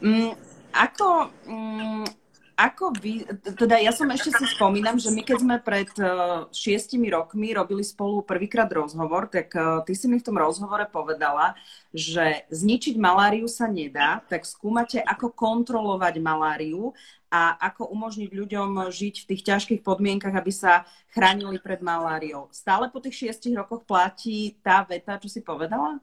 Mm, 0.03 0.35
ako, 0.75 1.31
mm, 1.47 2.05
ako 2.53 2.93
vy, 3.01 3.25
teda 3.57 3.81
ja 3.81 3.89
som 3.89 4.05
ešte 4.13 4.29
si 4.37 4.45
spomínam, 4.53 5.01
že 5.01 5.09
my 5.09 5.25
keď 5.25 5.37
sme 5.41 5.55
pred 5.57 5.89
uh, 5.97 6.45
šiestimi 6.53 7.09
rokmi 7.09 7.49
robili 7.53 7.81
spolu 7.81 8.21
prvýkrát 8.21 8.69
rozhovor, 8.69 9.25
tak 9.25 9.49
uh, 9.57 9.81
ty 9.81 9.97
si 9.97 10.05
mi 10.05 10.21
v 10.21 10.25
tom 10.25 10.37
rozhovore 10.37 10.85
povedala, 10.85 11.57
že 11.89 12.45
zničiť 12.53 12.95
maláriu 13.01 13.49
sa 13.49 13.65
nedá, 13.65 14.21
tak 14.29 14.45
skúmate, 14.45 15.01
ako 15.01 15.33
kontrolovať 15.33 16.21
maláriu 16.21 16.93
a 17.33 17.57
ako 17.57 17.89
umožniť 17.89 18.29
ľuďom 18.29 18.69
žiť 18.93 19.25
v 19.25 19.27
tých 19.33 19.41
ťažkých 19.49 19.81
podmienkach, 19.81 20.37
aby 20.37 20.53
sa 20.53 20.85
chránili 21.09 21.57
pred 21.57 21.81
maláriou. 21.81 22.53
Stále 22.53 22.93
po 22.93 23.01
tých 23.01 23.25
šiestich 23.25 23.57
rokoch 23.57 23.81
platí 23.83 24.61
tá 24.61 24.85
veta, 24.85 25.17
čo 25.17 25.27
si 25.27 25.41
povedala? 25.41 25.97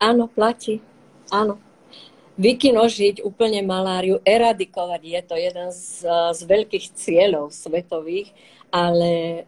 Áno, 0.00 0.24
platí. 0.24 0.80
Áno 1.28 1.69
vykinožiť 2.40 3.20
úplne 3.20 3.60
maláriu, 3.60 4.24
eradikovať. 4.24 5.00
Je 5.04 5.20
to 5.20 5.34
jeden 5.36 5.68
z, 5.68 6.08
z 6.08 6.40
veľkých 6.48 6.86
cieľov 6.96 7.52
svetových, 7.52 8.32
ale 8.72 9.44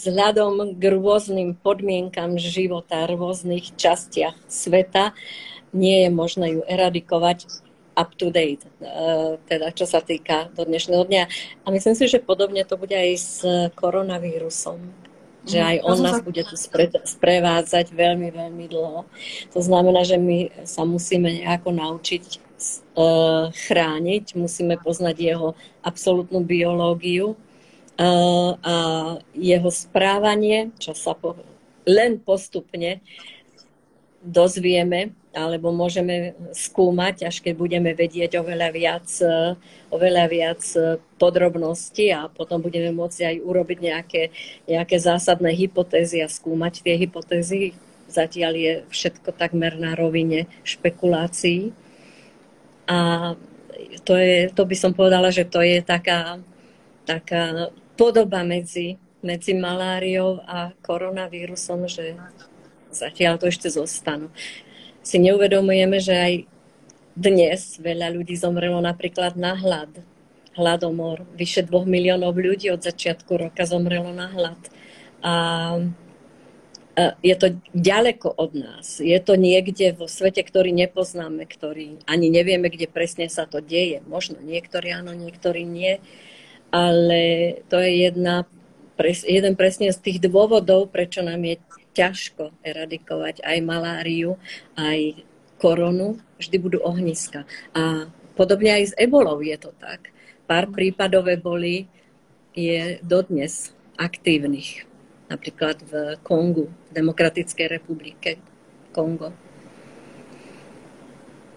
vzhľadom 0.00 0.80
k 0.80 0.84
rôznym 0.88 1.52
podmienkam 1.60 2.40
života, 2.40 3.04
v 3.04 3.20
rôznych 3.20 3.76
častiach 3.76 4.34
sveta, 4.48 5.12
nie 5.76 6.06
je 6.06 6.10
možné 6.10 6.58
ju 6.58 6.60
eradikovať 6.64 7.46
up 7.94 8.10
to 8.18 8.30
date, 8.30 8.66
e, 8.82 9.38
teda 9.46 9.70
čo 9.70 9.86
sa 9.86 10.02
týka 10.02 10.50
do 10.54 10.66
dnešného 10.66 11.06
dňa. 11.06 11.24
A 11.62 11.66
myslím 11.70 11.94
si, 11.94 12.10
že 12.10 12.22
podobne 12.24 12.66
to 12.66 12.74
bude 12.74 12.94
aj 12.94 13.10
s 13.14 13.30
koronavírusom 13.78 15.03
že 15.44 15.60
aj 15.60 15.76
on 15.84 15.98
nás 16.00 16.18
bude 16.24 16.40
tu 16.44 16.56
spre, 16.56 16.88
sprevádzať 16.88 17.92
veľmi, 17.92 18.32
veľmi 18.32 18.64
dlho. 18.68 19.04
To 19.52 19.60
znamená, 19.60 20.04
že 20.04 20.16
my 20.16 20.64
sa 20.64 20.88
musíme 20.88 21.28
nejako 21.28 21.72
naučiť 21.72 22.24
uh, 22.96 23.52
chrániť, 23.52 24.34
musíme 24.36 24.80
poznať 24.80 25.16
jeho 25.20 25.48
absolútnu 25.84 26.40
biológiu 26.44 27.36
uh, 27.36 28.56
a 28.64 28.76
jeho 29.36 29.68
správanie, 29.68 30.72
čo 30.80 30.96
sa 30.96 31.12
po, 31.12 31.36
len 31.84 32.16
postupne 32.16 33.04
dozvieme 34.24 35.12
alebo 35.34 35.74
môžeme 35.74 36.38
skúmať, 36.54 37.26
až 37.26 37.42
keď 37.42 37.54
budeme 37.58 37.90
vedieť 37.90 38.38
oveľa 38.38 38.68
viac, 38.70 39.06
oveľa 39.90 40.24
viac 40.30 40.62
podrobností 41.18 42.14
a 42.14 42.30
potom 42.30 42.62
budeme 42.62 42.94
môcť 42.94 43.18
aj 43.34 43.36
urobiť 43.42 43.78
nejaké, 43.82 44.22
nejaké 44.70 44.96
zásadné 44.96 45.50
hypotézy 45.58 46.22
a 46.22 46.30
skúmať 46.30 46.86
tie 46.86 46.94
hypotézy. 46.94 47.74
Zatiaľ 48.06 48.52
je 48.54 48.72
všetko 48.94 49.34
takmer 49.34 49.74
na 49.74 49.98
rovine 49.98 50.46
špekulácií. 50.62 51.74
A 52.86 53.32
to, 54.06 54.14
je, 54.14 54.54
to 54.54 54.62
by 54.62 54.76
som 54.78 54.94
povedala, 54.94 55.34
že 55.34 55.42
to 55.50 55.58
je 55.58 55.82
taká, 55.82 56.38
taká 57.10 57.74
podoba 57.98 58.46
medzi, 58.46 59.02
medzi 59.18 59.56
maláriou 59.58 60.38
a 60.46 60.70
koronavírusom, 60.86 61.90
že 61.90 62.14
zatiaľ 62.94 63.42
to 63.42 63.50
ešte 63.50 63.66
zostanú 63.66 64.30
si 65.04 65.20
neuvedomujeme, 65.20 66.00
že 66.00 66.14
aj 66.16 66.34
dnes 67.14 67.78
veľa 67.78 68.10
ľudí 68.10 68.34
zomrelo 68.34 68.80
napríklad 68.80 69.36
na 69.36 69.54
hlad. 69.54 69.92
Hladomor. 70.56 71.28
Vyše 71.36 71.68
dvoch 71.68 71.84
miliónov 71.84 72.34
ľudí 72.34 72.72
od 72.72 72.82
začiatku 72.82 73.36
roka 73.36 73.68
zomrelo 73.68 74.10
na 74.10 74.32
hlad. 74.32 74.60
A 75.22 75.34
je 77.26 77.34
to 77.34 77.58
ďaleko 77.74 78.30
od 78.30 78.54
nás. 78.54 79.02
Je 79.02 79.18
to 79.18 79.34
niekde 79.34 79.98
vo 79.98 80.06
svete, 80.06 80.46
ktorý 80.46 80.70
nepoznáme, 80.70 81.42
ktorý 81.42 81.98
ani 82.06 82.30
nevieme, 82.30 82.70
kde 82.70 82.86
presne 82.86 83.26
sa 83.26 83.50
to 83.50 83.58
deje. 83.58 83.98
Možno 84.06 84.38
niektorí 84.38 84.94
áno, 84.94 85.10
niektorí 85.10 85.66
nie. 85.66 85.98
Ale 86.70 87.22
to 87.66 87.82
je 87.82 88.10
jedna, 88.10 88.46
jeden 89.26 89.54
presne 89.58 89.90
z 89.90 89.98
tých 89.98 90.18
dôvodov, 90.22 90.90
prečo 90.90 91.22
nám 91.22 91.42
je 91.42 91.58
ťažko 91.94 92.50
eradikovať 92.66 93.40
aj 93.46 93.58
maláriu, 93.62 94.36
aj 94.74 95.22
koronu, 95.62 96.18
vždy 96.36 96.56
budú 96.58 96.78
ohniska. 96.82 97.46
A 97.72 98.10
podobne 98.34 98.74
aj 98.74 98.84
s 98.90 98.94
ebolou 98.98 99.38
je 99.40 99.56
to 99.56 99.70
tak. 99.78 100.10
Pár 100.44 100.68
prípadov 100.68 101.24
eboli 101.30 101.88
je 102.52 103.00
dodnes 103.00 103.72
aktívnych. 103.96 104.84
Napríklad 105.30 105.80
v 105.86 106.20
Kongu, 106.20 106.68
v 106.68 106.90
Demokratickej 106.92 107.66
republike 107.80 108.36
Kongo. 108.92 109.32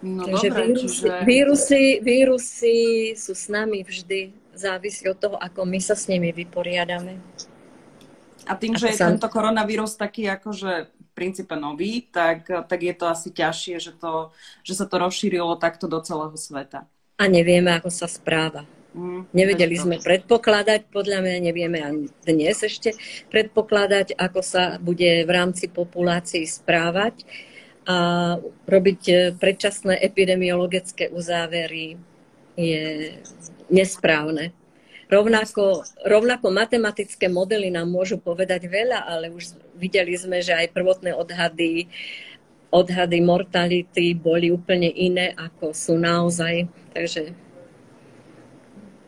No 0.02 0.30
Takže 0.30 0.48
dobré, 0.54 0.64
vírusy, 0.64 0.88
čiže... 0.88 1.26
vírusy, 1.26 1.82
vírusy 2.06 2.76
sú 3.18 3.34
s 3.34 3.50
nami 3.50 3.82
vždy. 3.82 4.32
Závisí 4.58 5.06
od 5.06 5.18
toho, 5.18 5.38
ako 5.38 5.66
my 5.70 5.78
sa 5.82 5.94
s 5.94 6.10
nimi 6.10 6.34
vyporiadame. 6.34 7.18
A 8.48 8.54
tým, 8.56 8.74
že 8.80 8.96
je 8.96 8.98
sa... 8.98 9.12
tento 9.12 9.28
koronavírus 9.28 10.00
taký 10.00 10.32
akože 10.32 10.88
v 10.88 11.10
princípe 11.12 11.54
nový, 11.60 12.08
tak, 12.08 12.48
tak 12.48 12.80
je 12.80 12.94
to 12.96 13.06
asi 13.12 13.30
ťažšie, 13.36 13.76
že, 13.84 13.94
to, 14.00 14.32
že 14.64 14.74
sa 14.80 14.86
to 14.88 14.96
rozšírilo 14.98 15.60
takto 15.60 15.86
do 15.92 16.00
celého 16.00 16.34
sveta. 16.34 16.88
A 17.18 17.24
nevieme, 17.28 17.74
ako 17.76 17.90
sa 17.90 18.06
správa. 18.06 18.64
Mm, 18.98 19.30
Nevedeli 19.30 19.76
sme 19.78 19.98
predpokladať, 20.02 20.90
podľa 20.90 21.22
mňa 21.22 21.38
nevieme 21.44 21.80
ani 21.86 22.10
dnes 22.26 22.58
ešte 22.66 22.98
predpokladať, 23.30 24.18
ako 24.18 24.42
sa 24.42 24.82
bude 24.82 25.22
v 25.22 25.32
rámci 25.32 25.70
populácií 25.70 26.48
správať 26.50 27.28
a 27.86 27.98
robiť 28.66 29.02
eh, 29.10 29.18
predčasné 29.38 30.02
epidemiologické 30.02 31.14
uzávery 31.14 32.02
je 32.58 33.14
nesprávne. 33.70 34.57
Rovnako, 35.08 35.88
rovnako 36.04 36.52
matematické 36.52 37.32
modely 37.32 37.72
nám 37.72 37.88
môžu 37.88 38.20
povedať 38.20 38.68
veľa, 38.68 39.08
ale 39.08 39.32
už 39.32 39.56
videli 39.80 40.20
sme, 40.20 40.44
že 40.44 40.52
aj 40.52 40.76
prvotné 40.76 41.16
odhady, 41.16 41.88
odhady 42.76 43.24
mortality 43.24 44.12
boli 44.12 44.52
úplne 44.52 44.92
iné, 44.92 45.32
ako 45.32 45.72
sú 45.72 45.96
naozaj. 45.96 46.68
Takže 46.92 47.32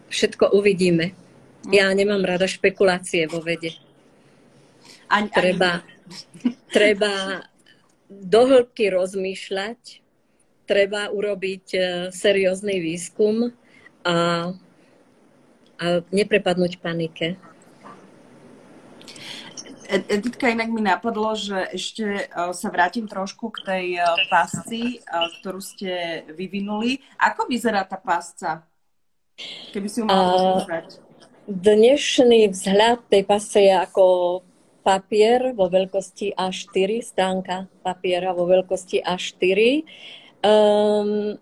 všetko 0.07 0.55
uvidíme. 0.55 1.11
Ja 1.67 1.91
nemám 1.91 2.23
rada 2.23 2.47
špekulácie 2.47 3.27
vo 3.27 3.43
vede. 3.43 3.75
Ani, 5.11 5.27
treba, 5.27 5.83
treba 6.71 7.43
do 8.07 8.41
hĺbky 8.47 8.87
rozmýšľať, 8.87 9.99
treba 10.63 11.11
urobiť 11.11 11.65
eh, 11.75 11.83
seriózny 12.09 12.79
výskum 12.79 13.51
a 14.07 14.15
a 15.79 16.03
neprepadnúť 16.11 16.83
panike. 16.83 17.39
Editka, 19.89 20.53
inak 20.53 20.69
mi 20.69 20.85
napadlo, 20.85 21.33
že 21.33 21.65
ešte 21.73 22.29
sa 22.29 22.67
vrátim 22.69 23.09
trošku 23.09 23.49
k 23.49 23.57
tej 23.65 23.85
pasci, 24.29 25.01
ktorú 25.41 25.57
ste 25.57 26.21
vyvinuli. 26.29 27.01
Ako 27.17 27.49
vyzerá 27.49 27.81
tá 27.89 27.97
pasca? 27.97 28.69
Keby 29.73 29.87
si 29.89 30.03
ju 30.03 30.05
mohla 30.05 30.85
Dnešný 31.49 32.53
vzhľad 32.53 33.09
tej 33.09 33.25
pasce 33.25 33.65
je 33.65 33.73
ako 33.73 34.05
papier 34.85 35.57
vo 35.57 35.65
veľkosti 35.65 36.37
A4, 36.37 37.01
stránka 37.01 37.65
papiera 37.81 38.37
vo 38.37 38.45
veľkosti 38.45 39.01
A4, 39.01 39.57
um, 40.45 41.33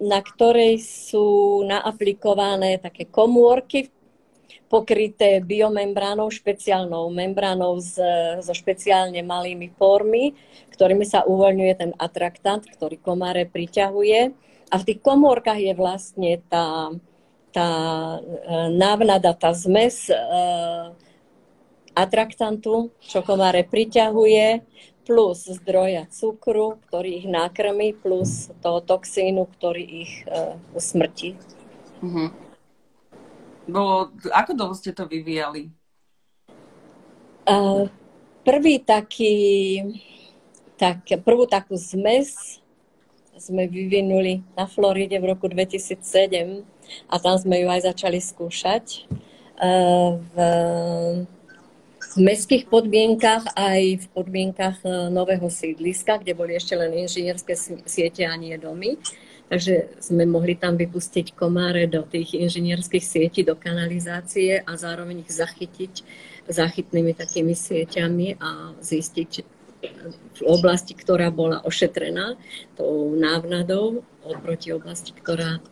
na 0.00 0.24
ktorej 0.24 0.80
sú 0.80 1.60
naaplikované 1.68 2.80
také 2.80 3.04
komórky 3.04 3.92
pokryté 4.70 5.42
biomembránou, 5.42 6.30
špeciálnou 6.30 7.10
membránou 7.10 7.82
s, 7.82 7.98
so 8.38 8.54
špeciálne 8.54 9.18
malými 9.26 9.74
pormi, 9.74 10.38
ktorými 10.70 11.02
sa 11.02 11.26
uvoľňuje 11.26 11.74
ten 11.74 11.90
atraktant, 11.98 12.62
ktorý 12.62 13.02
komáre 13.02 13.50
priťahuje. 13.50 14.30
A 14.70 14.74
v 14.78 14.86
tých 14.86 15.02
komórkach 15.02 15.58
je 15.58 15.74
vlastne 15.74 16.38
tá, 16.46 16.94
tá 17.50 17.68
e, 18.22 18.70
návnada, 18.70 19.34
tá 19.34 19.50
zmes 19.50 20.06
e, 20.06 20.14
atraktantu, 21.98 22.94
čo 23.02 23.26
komáre 23.26 23.66
priťahuje, 23.66 24.62
plus 25.10 25.50
zdroja 25.58 26.06
cukru, 26.06 26.78
ktorý 26.86 27.18
ich 27.18 27.26
nakrmi, 27.26 27.98
plus 27.98 28.46
toho 28.62 28.78
toxínu, 28.78 29.42
ktorý 29.58 30.06
ich 30.06 30.22
uh, 30.30 30.54
usmrtí. 30.70 31.34
Uh-huh. 31.98 32.30
Bolo, 33.66 34.14
ako 34.30 34.54
dlho 34.54 34.74
ste 34.78 34.94
to 34.94 35.10
vyvíjali? 35.10 35.74
Uh, 37.42 37.90
prvý 38.46 38.78
taký, 38.78 39.34
tak, 40.78 41.02
prvú 41.26 41.50
takú 41.50 41.74
zmes 41.74 42.62
sme 43.34 43.66
vyvinuli 43.66 44.46
na 44.54 44.70
Floride 44.70 45.18
v 45.18 45.34
roku 45.34 45.50
2007 45.50 46.62
a 47.10 47.14
tam 47.18 47.34
sme 47.34 47.66
ju 47.66 47.66
aj 47.66 47.90
začali 47.90 48.22
skúšať. 48.22 49.10
Uh, 49.58 50.22
v, 50.30 50.36
v 52.10 52.18
mestských 52.26 52.66
podmienkach 52.66 53.54
aj 53.54 54.02
v 54.02 54.06
podmienkach 54.10 54.82
e, 54.82 55.14
nového 55.14 55.46
sídliska, 55.46 56.18
kde 56.18 56.34
boli 56.34 56.58
ešte 56.58 56.74
len 56.74 56.90
inžinierské 57.06 57.54
siete 57.86 58.26
a 58.26 58.34
nie 58.34 58.58
domy. 58.58 58.98
Takže 59.50 59.98
sme 59.98 60.26
mohli 60.30 60.54
tam 60.54 60.78
vypustiť 60.78 61.34
komáre 61.34 61.90
do 61.90 62.06
tých 62.06 62.38
inžinierských 62.38 63.02
sietí, 63.02 63.42
do 63.42 63.58
kanalizácie 63.58 64.62
a 64.62 64.72
zároveň 64.78 65.26
ich 65.26 65.30
zachytiť 65.34 65.94
záchytnými 66.50 67.14
takými 67.14 67.54
sieťami 67.54 68.42
a 68.42 68.74
zistiť 68.82 69.30
e, 69.38 69.42
v 70.34 70.40
oblasti, 70.50 70.98
ktorá 70.98 71.30
bola 71.30 71.62
ošetrená 71.62 72.34
tou 72.74 73.14
návnadou 73.14 74.02
oproti 74.26 74.74
oblasti, 74.74 75.14
ktorá 75.14 75.62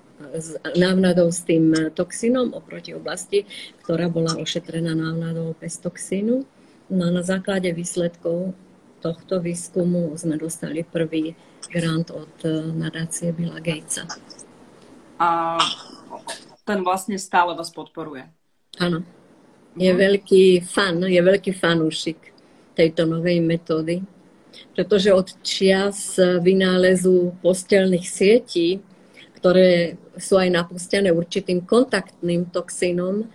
návnadou 0.74 1.30
s 1.30 1.46
tým 1.46 1.94
toxínom 1.94 2.50
oproti 2.54 2.94
oblasti, 2.94 3.46
ktorá 3.86 4.10
bola 4.10 4.34
ošetrená 4.38 4.94
návnadou 4.94 5.54
bez 5.54 5.78
toxínu. 5.78 6.42
No 6.88 7.02
a 7.06 7.10
na 7.12 7.22
základe 7.22 7.70
výsledkov 7.70 8.56
tohto 8.98 9.38
výskumu 9.38 10.10
sme 10.18 10.34
dostali 10.40 10.82
prvý 10.82 11.38
grant 11.70 12.10
od 12.10 12.34
eh, 12.42 12.50
nadácie 12.74 13.30
Billa 13.30 13.62
Gatesa. 13.62 14.08
A 15.18 15.58
ten 16.66 16.82
vlastne 16.82 17.18
stále 17.18 17.54
vás 17.54 17.70
podporuje? 17.70 18.26
Áno. 18.78 19.02
Je 19.78 19.90
mhm. 19.94 19.98
veľký 19.98 20.44
fan, 20.66 21.06
je 21.06 21.20
veľký 21.22 21.52
fanúšik 21.54 22.18
tejto 22.74 23.06
novej 23.06 23.42
metódy, 23.42 24.02
pretože 24.74 25.10
od 25.10 25.26
čias 25.42 26.18
vynálezu 26.18 27.34
postelných 27.42 28.06
sietí 28.06 28.82
ktoré 29.38 29.94
sú 30.18 30.34
aj 30.34 30.50
napustené 30.50 31.14
určitým 31.14 31.62
kontaktným 31.62 32.50
toxínom, 32.50 33.30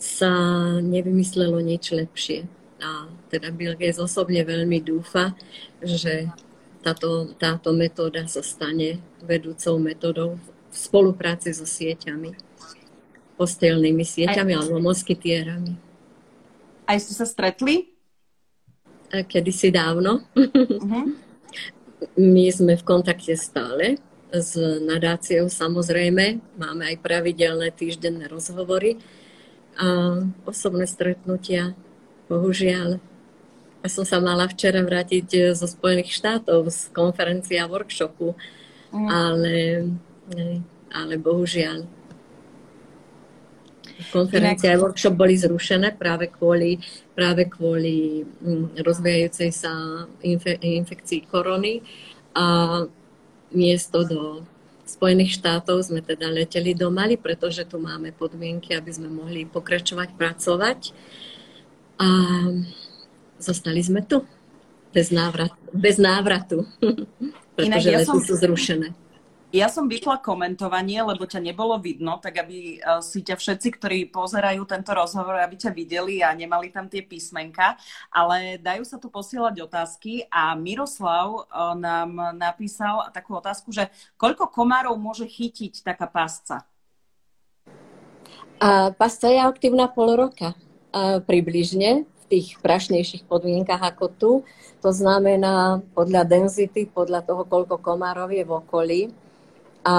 sa 0.00 0.32
nevymyslelo 0.80 1.60
nič 1.60 1.92
lepšie. 1.92 2.48
A 2.82 3.06
teda 3.30 3.54
Bill 3.54 3.78
Gates 3.78 4.02
osobne 4.02 4.42
veľmi 4.42 4.82
dúfa, 4.82 5.36
že 5.78 6.26
táto, 6.82 7.30
táto 7.38 7.70
metóda 7.70 8.26
sa 8.26 8.42
stane 8.42 8.98
vedúcou 9.22 9.78
metodou 9.78 10.40
v 10.42 10.74
spolupráci 10.74 11.54
so 11.54 11.62
sieťami, 11.62 12.34
postelnými 13.38 14.02
sieťami 14.02 14.52
aj, 14.56 14.58
alebo 14.58 14.82
moskytierami. 14.82 15.78
Aj 16.88 16.98
ste 16.98 17.14
sa 17.14 17.28
stretli? 17.28 17.94
Kedysi 19.12 19.70
dávno. 19.70 20.26
Uh-huh. 20.34 21.14
My 22.18 22.50
sme 22.50 22.74
v 22.74 22.82
kontakte 22.82 23.38
stále 23.38 24.02
s 24.32 24.56
nadáciou 24.80 25.52
samozrejme. 25.52 26.40
Máme 26.56 26.82
aj 26.88 26.96
pravidelné 27.04 27.68
týždenné 27.76 28.26
rozhovory 28.32 28.96
a 29.76 30.20
osobné 30.48 30.88
stretnutia. 30.88 31.76
Bohužiaľ. 32.32 32.96
Ja 33.82 33.88
som 33.90 34.08
sa 34.08 34.22
mala 34.22 34.48
včera 34.48 34.80
vrátiť 34.80 35.52
zo 35.52 35.68
Spojených 35.68 36.16
štátov 36.16 36.70
z 36.72 36.88
konferencie 36.96 37.60
a 37.60 37.68
workshopu, 37.68 38.32
mm. 38.94 39.08
ale, 39.10 39.56
ale 40.88 41.14
bohužiaľ. 41.20 41.84
Konferencia 44.08 44.72
a 44.72 44.80
workshop 44.80 45.14
boli 45.14 45.36
zrušené 45.36 45.94
práve 45.94 46.32
kvôli, 46.32 46.80
práve 47.12 47.46
kvôli 47.46 48.24
mm, 48.24 48.80
rozvíjajúcej 48.80 49.50
sa 49.52 50.06
infe, 50.24 50.56
infekcii 50.58 51.28
korony 51.28 51.84
a 52.32 52.80
miesto 53.52 54.04
do 54.04 54.20
Spojených 54.82 55.38
štátov 55.40 55.80
sme 55.88 56.02
teda 56.02 56.28
leteli 56.28 56.74
do 56.74 56.90
Mali, 56.90 57.16
pretože 57.16 57.64
tu 57.64 57.78
máme 57.78 58.10
podmienky, 58.12 58.74
aby 58.74 58.90
sme 58.90 59.08
mohli 59.08 59.46
pokračovať, 59.46 60.18
pracovať. 60.18 60.80
A 62.02 62.08
zostali 63.38 63.80
sme 63.80 64.02
tu. 64.02 64.26
Bez, 64.92 65.08
návrat, 65.08 65.54
bez 65.72 65.96
návratu. 65.96 66.68
pretože 67.56 67.88
ja 67.88 68.04
lety 68.04 68.12
som... 68.12 68.20
sú 68.20 68.34
zrušené. 68.36 68.92
Ja 69.52 69.68
som 69.68 69.84
vyšla 69.84 70.24
komentovanie, 70.24 71.04
lebo 71.04 71.28
ťa 71.28 71.44
nebolo 71.44 71.76
vidno, 71.76 72.16
tak 72.16 72.40
aby 72.40 72.80
eh, 72.80 73.04
si 73.04 73.20
ťa 73.20 73.36
všetci, 73.36 73.68
ktorí 73.76 73.98
pozerajú 74.08 74.64
tento 74.64 74.96
rozhovor, 74.96 75.36
aby 75.36 75.60
ťa 75.60 75.76
videli 75.76 76.24
a 76.24 76.32
nemali 76.32 76.72
tam 76.72 76.88
tie 76.88 77.04
písmenka, 77.04 77.76
ale 78.08 78.56
dajú 78.56 78.80
sa 78.88 78.96
tu 78.96 79.12
posielať 79.12 79.60
otázky 79.60 80.24
a 80.32 80.56
Miroslav 80.56 81.44
eh, 81.44 81.76
nám 81.76 82.32
napísal 82.40 83.12
takú 83.12 83.36
otázku, 83.36 83.76
že 83.76 83.92
koľko 84.16 84.48
komárov 84.48 84.96
môže 84.96 85.28
chytiť 85.28 85.84
taká 85.84 86.08
pásca? 86.08 86.64
A 88.56 88.88
pásca 88.96 89.28
je 89.28 89.36
aktívna 89.36 89.84
pol 89.84 90.16
roka 90.16 90.56
a 90.96 91.20
približne 91.20 92.08
v 92.08 92.24
tých 92.32 92.56
prašnejších 92.64 93.28
podmienkach 93.28 93.84
ako 93.84 94.06
tu. 94.16 94.30
To 94.80 94.90
znamená 94.96 95.84
podľa 95.92 96.24
denzity, 96.24 96.88
podľa 96.88 97.20
toho, 97.20 97.44
koľko 97.44 97.76
komárov 97.84 98.32
je 98.32 98.44
v 98.48 98.52
okolí 98.56 99.00
a 99.82 99.96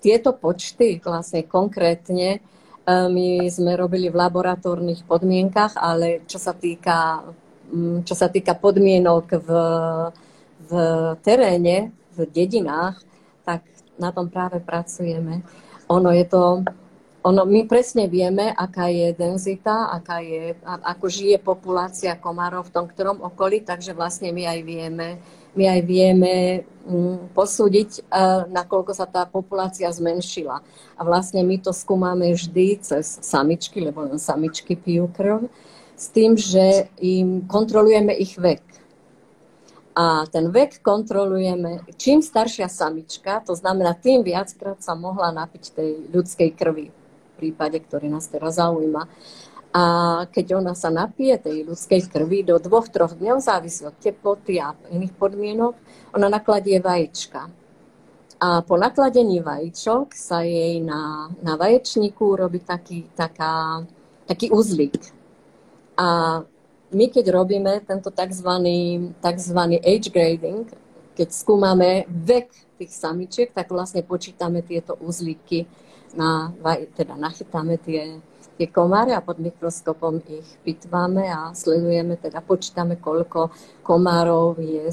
tieto 0.00 0.32
počty 0.32 0.96
vlastne 1.04 1.44
konkrétne 1.44 2.28
e, 2.36 2.38
my 2.88 3.44
sme 3.52 3.76
robili 3.76 4.08
v 4.08 4.16
laboratórnych 4.16 5.04
podmienkach, 5.04 5.76
ale 5.76 6.24
čo 6.24 6.40
sa 6.40 6.56
týka, 6.56 7.20
mm, 7.68 8.08
čo 8.08 8.16
sa 8.16 8.32
týka 8.32 8.56
podmienok 8.56 9.24
v, 9.44 9.50
v 10.64 10.72
teréne, 11.20 11.92
v 12.16 12.18
dedinách, 12.24 13.04
tak 13.44 13.64
na 14.00 14.10
tom 14.10 14.32
práve 14.32 14.64
pracujeme. 14.64 15.44
Ono 15.92 16.08
je 16.16 16.24
to, 16.24 16.64
ono, 17.20 17.44
my 17.44 17.68
presne 17.68 18.08
vieme, 18.08 18.48
aká 18.48 18.88
je 18.88 19.12
denzita, 19.12 19.92
aká 19.92 20.24
je, 20.24 20.56
ako 20.64 21.06
žije 21.12 21.36
populácia 21.44 22.16
komárov 22.16 22.64
v 22.64 22.72
tom 22.72 22.88
ktorom 22.88 23.20
okolí, 23.20 23.60
takže 23.60 23.92
vlastne 23.92 24.32
my 24.32 24.48
aj 24.48 24.60
vieme, 24.64 25.20
my 25.54 25.64
aj 25.66 25.80
vieme 25.86 26.62
mm, 26.86 27.34
posúdiť, 27.34 27.90
e, 27.98 28.22
nakoľko 28.50 28.92
sa 28.94 29.06
tá 29.06 29.26
populácia 29.26 29.90
zmenšila. 29.90 30.62
A 30.96 31.00
vlastne 31.02 31.42
my 31.42 31.56
to 31.58 31.74
skúmame 31.74 32.30
vždy 32.34 32.78
cez 32.82 33.18
samičky, 33.24 33.82
lebo 33.82 34.06
len 34.06 34.18
samičky 34.18 34.78
pijú 34.78 35.10
krv, 35.10 35.50
s 36.00 36.06
tým, 36.08 36.32
že 36.38 36.88
im 36.96 37.44
kontrolujeme 37.44 38.16
ich 38.16 38.40
vek. 38.40 38.64
A 39.92 40.24
ten 40.30 40.48
vek 40.48 40.80
kontrolujeme, 40.80 41.84
čím 42.00 42.24
staršia 42.24 42.70
samička, 42.72 43.44
to 43.44 43.52
znamená, 43.52 43.92
tým 43.92 44.24
viackrát 44.24 44.80
sa 44.80 44.96
mohla 44.96 45.28
napiť 45.34 45.64
tej 45.76 45.90
ľudskej 46.08 46.50
krvi, 46.56 46.88
v 46.88 47.34
prípade, 47.36 47.76
ktorý 47.84 48.08
nás 48.08 48.30
teraz 48.30 48.56
zaujíma. 48.56 49.10
A 49.70 49.82
keď 50.26 50.58
ona 50.58 50.74
sa 50.74 50.90
napije 50.90 51.38
tej 51.38 51.62
ľudskej 51.62 52.10
krvi 52.10 52.42
do 52.42 52.58
dvoch, 52.58 52.90
troch 52.90 53.14
dňov, 53.14 53.38
závisí 53.38 53.86
od 53.86 53.94
teploty 54.02 54.58
a 54.58 54.74
iných 54.90 55.14
podmienok, 55.14 55.78
ona 56.10 56.26
nakladie 56.26 56.82
vajíčka. 56.82 57.46
A 58.40 58.64
po 58.66 58.74
nakladení 58.74 59.38
vajíčok 59.38 60.16
sa 60.16 60.42
jej 60.42 60.82
na, 60.82 61.30
na 61.44 61.54
vaječníku 61.54 62.34
robí 62.34 62.58
taký, 62.58 63.06
taká, 63.14 63.86
taký 64.26 64.50
uzlík. 64.50 64.96
A 66.00 66.40
my 66.90 67.06
keď 67.06 67.30
robíme 67.30 67.84
tento 67.86 68.10
tzv. 68.10 68.50
tzv. 69.22 69.58
age 69.86 70.08
grading, 70.10 70.66
keď 71.14 71.28
skúmame 71.30 72.08
vek 72.08 72.48
tých 72.80 72.96
samičiek, 72.96 73.52
tak 73.52 73.68
vlastne 73.70 74.00
počítame 74.00 74.64
tieto 74.64 74.96
uzlíky, 74.98 75.68
na, 76.16 76.50
teda 76.96 77.14
nachytáme 77.14 77.76
tie, 77.78 78.18
tie 78.60 78.68
komáre 78.68 79.16
a 79.16 79.24
pod 79.24 79.40
mikroskopom 79.40 80.20
ich 80.28 80.44
pitváme 80.60 81.24
a 81.32 81.56
sledujeme, 81.56 82.20
teda 82.20 82.44
počítame, 82.44 83.00
koľko 83.00 83.48
komárov 83.80 84.60
je, 84.60 84.84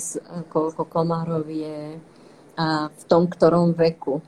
koľko 0.47 0.87
komárov 0.87 1.43
je 1.51 1.99
v 2.87 3.03
tom 3.11 3.27
ktorom 3.27 3.75
veku. 3.75 4.23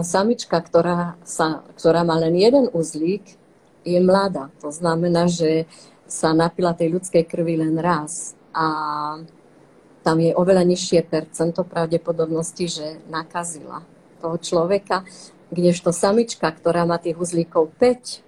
Samička, 0.00 0.56
ktorá, 0.64 1.20
sa, 1.28 1.60
ktorá 1.76 2.08
má 2.08 2.16
len 2.16 2.40
jeden 2.40 2.72
uzlík, 2.72 3.36
je 3.84 4.00
mladá. 4.00 4.48
To 4.64 4.72
znamená, 4.72 5.28
že 5.28 5.68
sa 6.08 6.32
napila 6.32 6.72
tej 6.72 6.96
ľudskej 6.96 7.28
krvi 7.28 7.60
len 7.60 7.76
raz 7.76 8.32
a 8.56 8.66
tam 10.00 10.16
je 10.24 10.32
oveľa 10.32 10.64
nižšie 10.64 11.04
percento 11.04 11.68
pravdepodobnosti, 11.68 12.64
že 12.64 12.86
nakazila 13.12 13.84
toho 14.24 14.40
človeka, 14.40 15.04
kdežto 15.52 15.92
samička, 15.92 16.48
ktorá 16.48 16.88
má 16.88 16.96
tých 16.96 17.20
uzlíkov 17.20 17.76
5, 17.76 18.23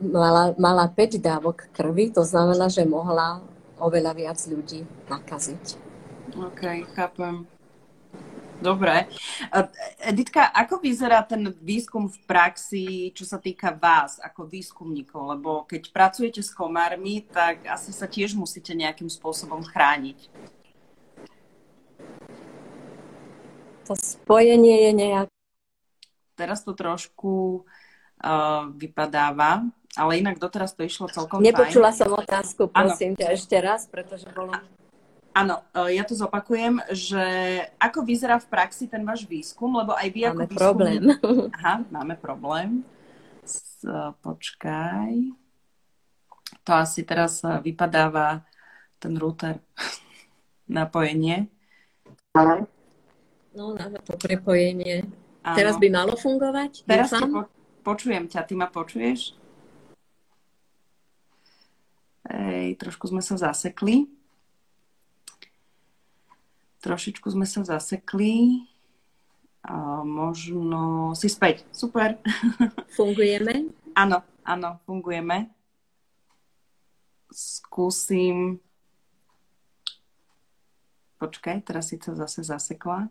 mala, 0.00 0.54
mala 0.58 0.86
5 0.90 1.18
dávok 1.20 1.70
krvi, 1.70 2.10
to 2.10 2.22
znamená, 2.26 2.66
že 2.70 2.86
mohla 2.86 3.42
oveľa 3.78 4.12
viac 4.14 4.38
ľudí 4.46 4.86
nakaziť. 5.10 5.64
OK, 6.34 6.62
chápem. 6.94 7.46
Dobre. 8.62 9.10
Editka, 10.00 10.48
ako 10.54 10.78
vyzerá 10.80 11.20
ten 11.26 11.52
výskum 11.60 12.06
v 12.06 12.18
praxi, 12.24 13.12
čo 13.12 13.26
sa 13.26 13.36
týka 13.36 13.74
vás 13.74 14.22
ako 14.22 14.46
výskumníkov? 14.46 15.20
Lebo 15.36 15.50
keď 15.66 15.90
pracujete 15.90 16.40
s 16.40 16.54
komármi, 16.54 17.26
tak 17.28 17.66
asi 17.66 17.90
sa 17.90 18.06
tiež 18.06 18.38
musíte 18.38 18.72
nejakým 18.72 19.10
spôsobom 19.10 19.60
chrániť. 19.66 20.18
To 23.90 23.92
spojenie 23.92 24.88
je 24.88 24.92
nejak... 24.96 25.28
Teraz 26.34 26.64
to 26.64 26.72
trošku 26.74 27.62
uh, 28.24 28.66
vypadáva, 28.74 29.70
ale 29.94 30.18
inak 30.18 30.42
doteraz 30.42 30.74
to 30.74 30.82
išlo 30.82 31.06
celkom 31.06 31.38
Nepočula 31.38 31.94
fajn. 31.94 31.98
som 31.98 32.10
otázku, 32.10 32.62
prosím 32.66 33.14
ano. 33.14 33.18
ťa 33.22 33.28
ešte 33.30 33.56
raz, 33.62 33.86
pretože 33.86 34.26
bolo... 34.34 34.50
Áno, 35.34 35.66
e, 35.74 35.98
ja 35.98 36.06
to 36.06 36.14
zopakujem, 36.14 36.82
že 36.94 37.26
ako 37.78 38.06
vyzerá 38.06 38.38
v 38.38 38.50
praxi 38.50 38.86
ten 38.86 39.02
váš 39.02 39.26
výskum, 39.26 39.70
lebo 39.74 39.94
aj 39.94 40.08
vy 40.10 40.20
máme 40.30 40.46
ako 40.46 40.54
problém. 40.54 41.02
Aha, 41.58 41.82
máme 41.90 42.14
problém. 42.18 42.86
S, 43.42 43.82
počkaj. 44.22 45.34
To 46.66 46.70
asi 46.74 47.02
teraz 47.06 47.42
e, 47.46 47.50
vypadáva 47.62 48.46
ten 48.98 49.14
router 49.14 49.62
napojenie. 50.78 51.50
No, 53.54 53.78
máme 53.78 53.98
to 54.02 54.18
prepojenie. 54.18 55.06
Áno. 55.46 55.54
Teraz 55.54 55.78
by 55.78 55.86
malo 55.86 56.18
fungovať? 56.18 56.82
Teraz 56.82 57.14
po, 57.14 57.46
počujem 57.86 58.26
ťa, 58.26 58.42
ty 58.42 58.58
ma 58.58 58.66
počuješ? 58.66 59.43
Ej, 62.30 62.80
trošku 62.80 63.08
sme 63.12 63.20
sa 63.20 63.36
zasekli. 63.36 64.08
Trošičku 66.80 67.28
sme 67.28 67.44
sa 67.44 67.64
zasekli. 67.64 68.64
A 69.64 70.04
možno 70.04 71.12
si 71.16 71.32
späť. 71.32 71.64
Super. 71.72 72.20
Fungujeme? 72.96 73.72
áno, 73.94 74.18
áno, 74.44 74.82
fungujeme. 74.84 75.48
Skúsim... 77.30 78.58
Počkaj, 81.14 81.64
teraz 81.64 81.88
si 81.88 81.96
to 81.96 82.12
zase 82.12 82.44
zasekla. 82.44 83.08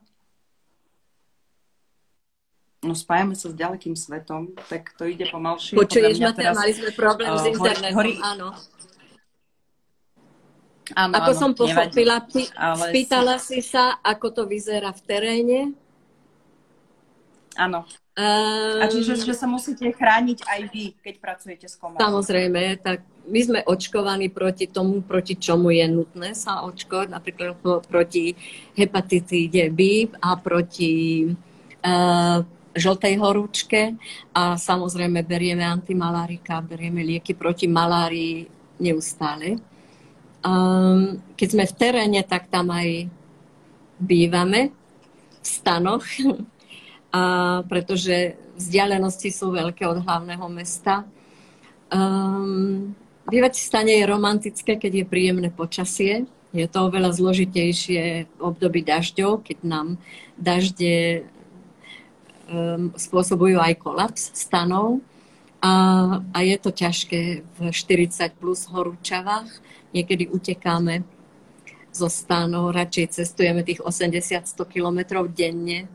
No 2.84 2.94
spájame 2.94 3.34
sa 3.34 3.48
s 3.48 3.56
ďalekým 3.56 3.96
svetom, 3.96 4.52
tak 4.68 4.92
to 5.00 5.08
ide 5.08 5.24
pomalšie. 5.32 5.80
Počuješ 5.80 6.20
ma, 6.20 6.36
teraz, 6.36 6.60
mali 6.60 6.76
sme 6.76 6.92
problém 6.92 7.32
uh, 7.32 7.40
s 7.40 7.48
internetom, 7.48 7.96
horí, 7.96 8.20
áno. 8.20 8.52
Áno, 10.92 11.16
ako 11.16 11.32
áno, 11.32 11.40
som 11.40 11.52
pochopila, 11.56 12.20
ty, 12.28 12.44
ale 12.60 12.92
spýtala 12.92 13.36
si... 13.40 13.64
sa, 13.64 14.04
ako 14.04 14.28
to 14.36 14.44
vyzerá 14.44 14.92
v 14.92 15.02
teréne? 15.08 15.60
Áno. 17.56 17.88
Um, 18.14 18.78
a 18.78 18.86
čiže, 18.92 19.26
že 19.26 19.34
sa 19.34 19.50
musíte 19.50 19.90
chrániť 19.90 20.46
aj 20.46 20.62
vy, 20.70 20.94
keď 21.02 21.16
pracujete 21.18 21.66
s 21.66 21.80
komármi. 21.82 22.04
Samozrejme, 22.04 22.62
tak 22.84 23.02
my 23.26 23.40
sme 23.42 23.60
očkovaní 23.66 24.30
proti 24.30 24.70
tomu, 24.70 25.02
proti 25.02 25.34
čomu 25.34 25.74
je 25.74 25.88
nutné 25.90 26.38
sa 26.38 26.62
očkovať, 26.62 27.10
napríklad 27.10 27.58
proti 27.90 28.38
hepatitíde 28.78 29.72
B 29.74 30.12
a 30.22 30.38
proti 30.38 31.26
uh, 31.26 32.38
žltej 32.74 33.16
horúčke 33.18 33.98
a 34.34 34.62
samozrejme 34.62 35.26
berieme 35.26 35.66
antimalárika, 35.66 36.62
berieme 36.62 37.02
lieky 37.06 37.34
proti 37.34 37.66
malárii 37.66 38.46
neustále. 38.78 39.58
Um, 40.44 41.24
keď 41.40 41.48
sme 41.56 41.64
v 41.64 41.78
teréne, 41.80 42.22
tak 42.28 42.52
tam 42.52 42.68
aj 42.68 43.08
bývame 43.96 44.76
v 45.40 45.48
stanoch, 45.48 46.04
a 47.16 47.62
pretože 47.70 48.36
vzdialenosti 48.58 49.30
sú 49.32 49.56
veľké 49.56 49.88
od 49.88 50.04
hlavného 50.04 50.46
mesta. 50.52 51.08
Um, 51.94 52.92
bývať 53.30 53.54
v 53.56 53.66
stane 53.70 53.94
je 54.02 54.10
romantické, 54.10 54.76
keď 54.76 54.92
je 55.04 55.12
príjemné 55.12 55.50
počasie. 55.54 56.26
Je 56.54 56.66
to 56.70 56.90
oveľa 56.90 57.18
zložitejšie 57.18 58.30
v 58.30 58.40
období 58.42 58.86
dažďov, 58.86 59.46
keď 59.46 59.58
nám 59.66 59.88
dažde 60.38 61.26
um, 62.50 62.94
spôsobujú 62.94 63.58
aj 63.58 63.80
kolaps 63.82 64.34
stanov. 64.38 65.02
A, 65.64 65.74
a 66.20 66.40
je 66.44 66.58
to 66.60 66.76
ťažké 66.76 67.48
v 67.48 67.60
40 67.72 68.36
plus 68.36 68.68
horúčavách. 68.68 69.48
Niekedy 69.96 70.28
utekáme 70.28 71.08
zo 71.94 72.12
stánov, 72.12 72.76
radšej 72.76 73.24
cestujeme 73.24 73.64
tých 73.64 73.80
80-100 73.80 74.60
kilometrov 74.68 75.32
denne 75.32 75.88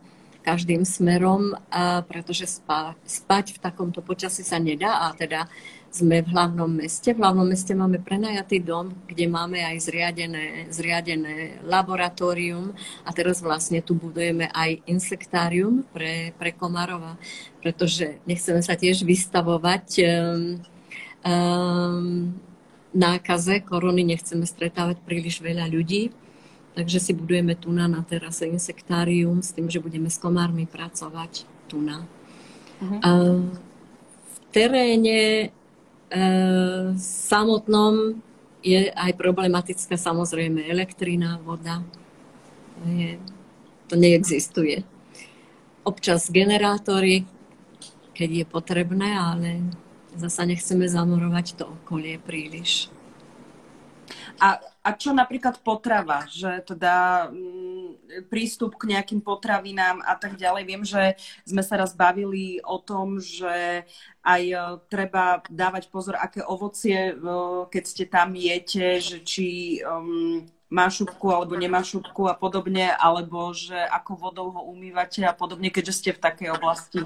každým 0.46 0.88
smerom, 0.88 1.52
a 1.68 2.00
pretože 2.06 2.48
spá, 2.48 2.96
spať 3.04 3.58
v 3.58 3.58
takomto 3.60 4.00
počasí 4.00 4.40
sa 4.40 4.56
nedá 4.56 5.04
a 5.04 5.12
teda 5.12 5.44
sme 5.88 6.20
v 6.20 6.28
hlavnom 6.36 6.68
meste. 6.68 7.16
V 7.16 7.20
hlavnom 7.24 7.48
meste 7.48 7.72
máme 7.72 7.98
prenajatý 7.98 8.60
dom, 8.60 8.92
kde 9.08 9.24
máme 9.24 9.64
aj 9.64 9.88
zriadené, 9.88 10.68
zriadené 10.68 11.58
laboratórium 11.64 12.76
a 13.08 13.10
teraz 13.16 13.40
vlastne 13.40 13.80
tu 13.80 13.96
budujeme 13.96 14.52
aj 14.52 14.84
insektárium 14.84 15.88
pre, 15.96 16.36
pre 16.36 16.52
Komarova, 16.52 17.16
pretože 17.64 18.20
nechceme 18.28 18.60
sa 18.60 18.76
tiež 18.76 19.00
vystavovať 19.02 19.86
um, 20.04 20.60
um, 21.24 22.36
nákaze 22.92 23.64
korony 23.64 24.04
nechceme 24.04 24.44
stretávať 24.44 25.00
príliš 25.04 25.40
veľa 25.40 25.68
ľudí, 25.72 26.12
takže 26.76 27.00
si 27.00 27.12
budujeme 27.16 27.56
tu 27.56 27.72
na, 27.72 27.88
na 27.88 28.04
terase 28.04 28.44
insektárium 28.44 29.40
s 29.40 29.56
tým, 29.56 29.72
že 29.72 29.80
budeme 29.80 30.12
s 30.12 30.20
komármi 30.20 30.68
pracovať 30.68 31.48
tu 31.68 31.80
na. 31.80 32.04
Uh-huh. 32.78 33.50
v 34.22 34.36
teréne 34.54 35.50
uh, 35.50 35.57
samotnom 36.98 38.22
je 38.64 38.90
aj 38.90 39.12
problematická 39.14 39.94
samozrejme 39.94 40.66
elektrina, 40.66 41.38
voda. 41.40 41.84
Je, 42.84 43.18
to 43.86 43.94
neexistuje. 43.96 44.82
Občas 45.86 46.28
generátory, 46.28 47.24
keď 48.12 48.30
je 48.42 48.44
potrebné, 48.44 49.08
ale 49.14 49.62
zasa 50.18 50.44
nechceme 50.44 50.84
zamorovať 50.90 51.46
to 51.54 51.64
okolie 51.70 52.18
príliš. 52.18 52.90
A, 54.42 54.58
a 54.88 54.96
čo 54.96 55.12
napríklad 55.12 55.60
potrava, 55.60 56.24
že 56.32 56.64
teda 56.64 57.28
mm, 57.28 58.24
prístup 58.32 58.80
k 58.80 58.96
nejakým 58.96 59.20
potravinám 59.20 60.00
a 60.00 60.16
tak 60.16 60.40
ďalej. 60.40 60.62
Viem, 60.64 60.82
že 60.88 61.12
sme 61.44 61.60
sa 61.60 61.76
raz 61.76 61.92
bavili 61.92 62.56
o 62.64 62.80
tom, 62.80 63.20
že 63.20 63.84
aj 64.24 64.42
e, 64.48 64.56
treba 64.88 65.44
dávať 65.52 65.92
pozor, 65.92 66.16
aké 66.16 66.40
ovocie, 66.40 67.12
e, 67.12 67.14
keď 67.68 67.84
ste 67.84 68.04
tam 68.08 68.32
jete, 68.32 68.96
že 69.04 69.20
či 69.20 69.76
um, 69.84 70.40
má 70.72 70.88
šupku 70.88 71.28
alebo 71.28 71.52
nemá 71.52 71.84
šupku 71.84 72.24
a 72.24 72.32
podobne, 72.32 72.88
alebo 72.96 73.52
že 73.52 73.76
ako 73.76 74.12
vodou 74.16 74.48
ho 74.56 74.72
umývate 74.72 75.20
a 75.20 75.36
podobne, 75.36 75.68
keďže 75.68 75.92
ste 76.00 76.10
v 76.16 76.22
takej 76.24 76.48
oblasti. 76.56 77.04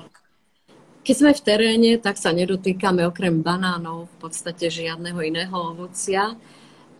Keď 1.03 1.15
sme 1.19 1.35
v 1.35 1.43
teréne, 1.43 1.91
tak 1.99 2.15
sa 2.15 2.31
nedotýkame 2.31 3.03
okrem 3.11 3.43
banánov 3.43 4.07
v 4.07 4.17
podstate 4.23 4.71
žiadneho 4.71 5.19
iného 5.19 5.51
ovocia. 5.51 6.39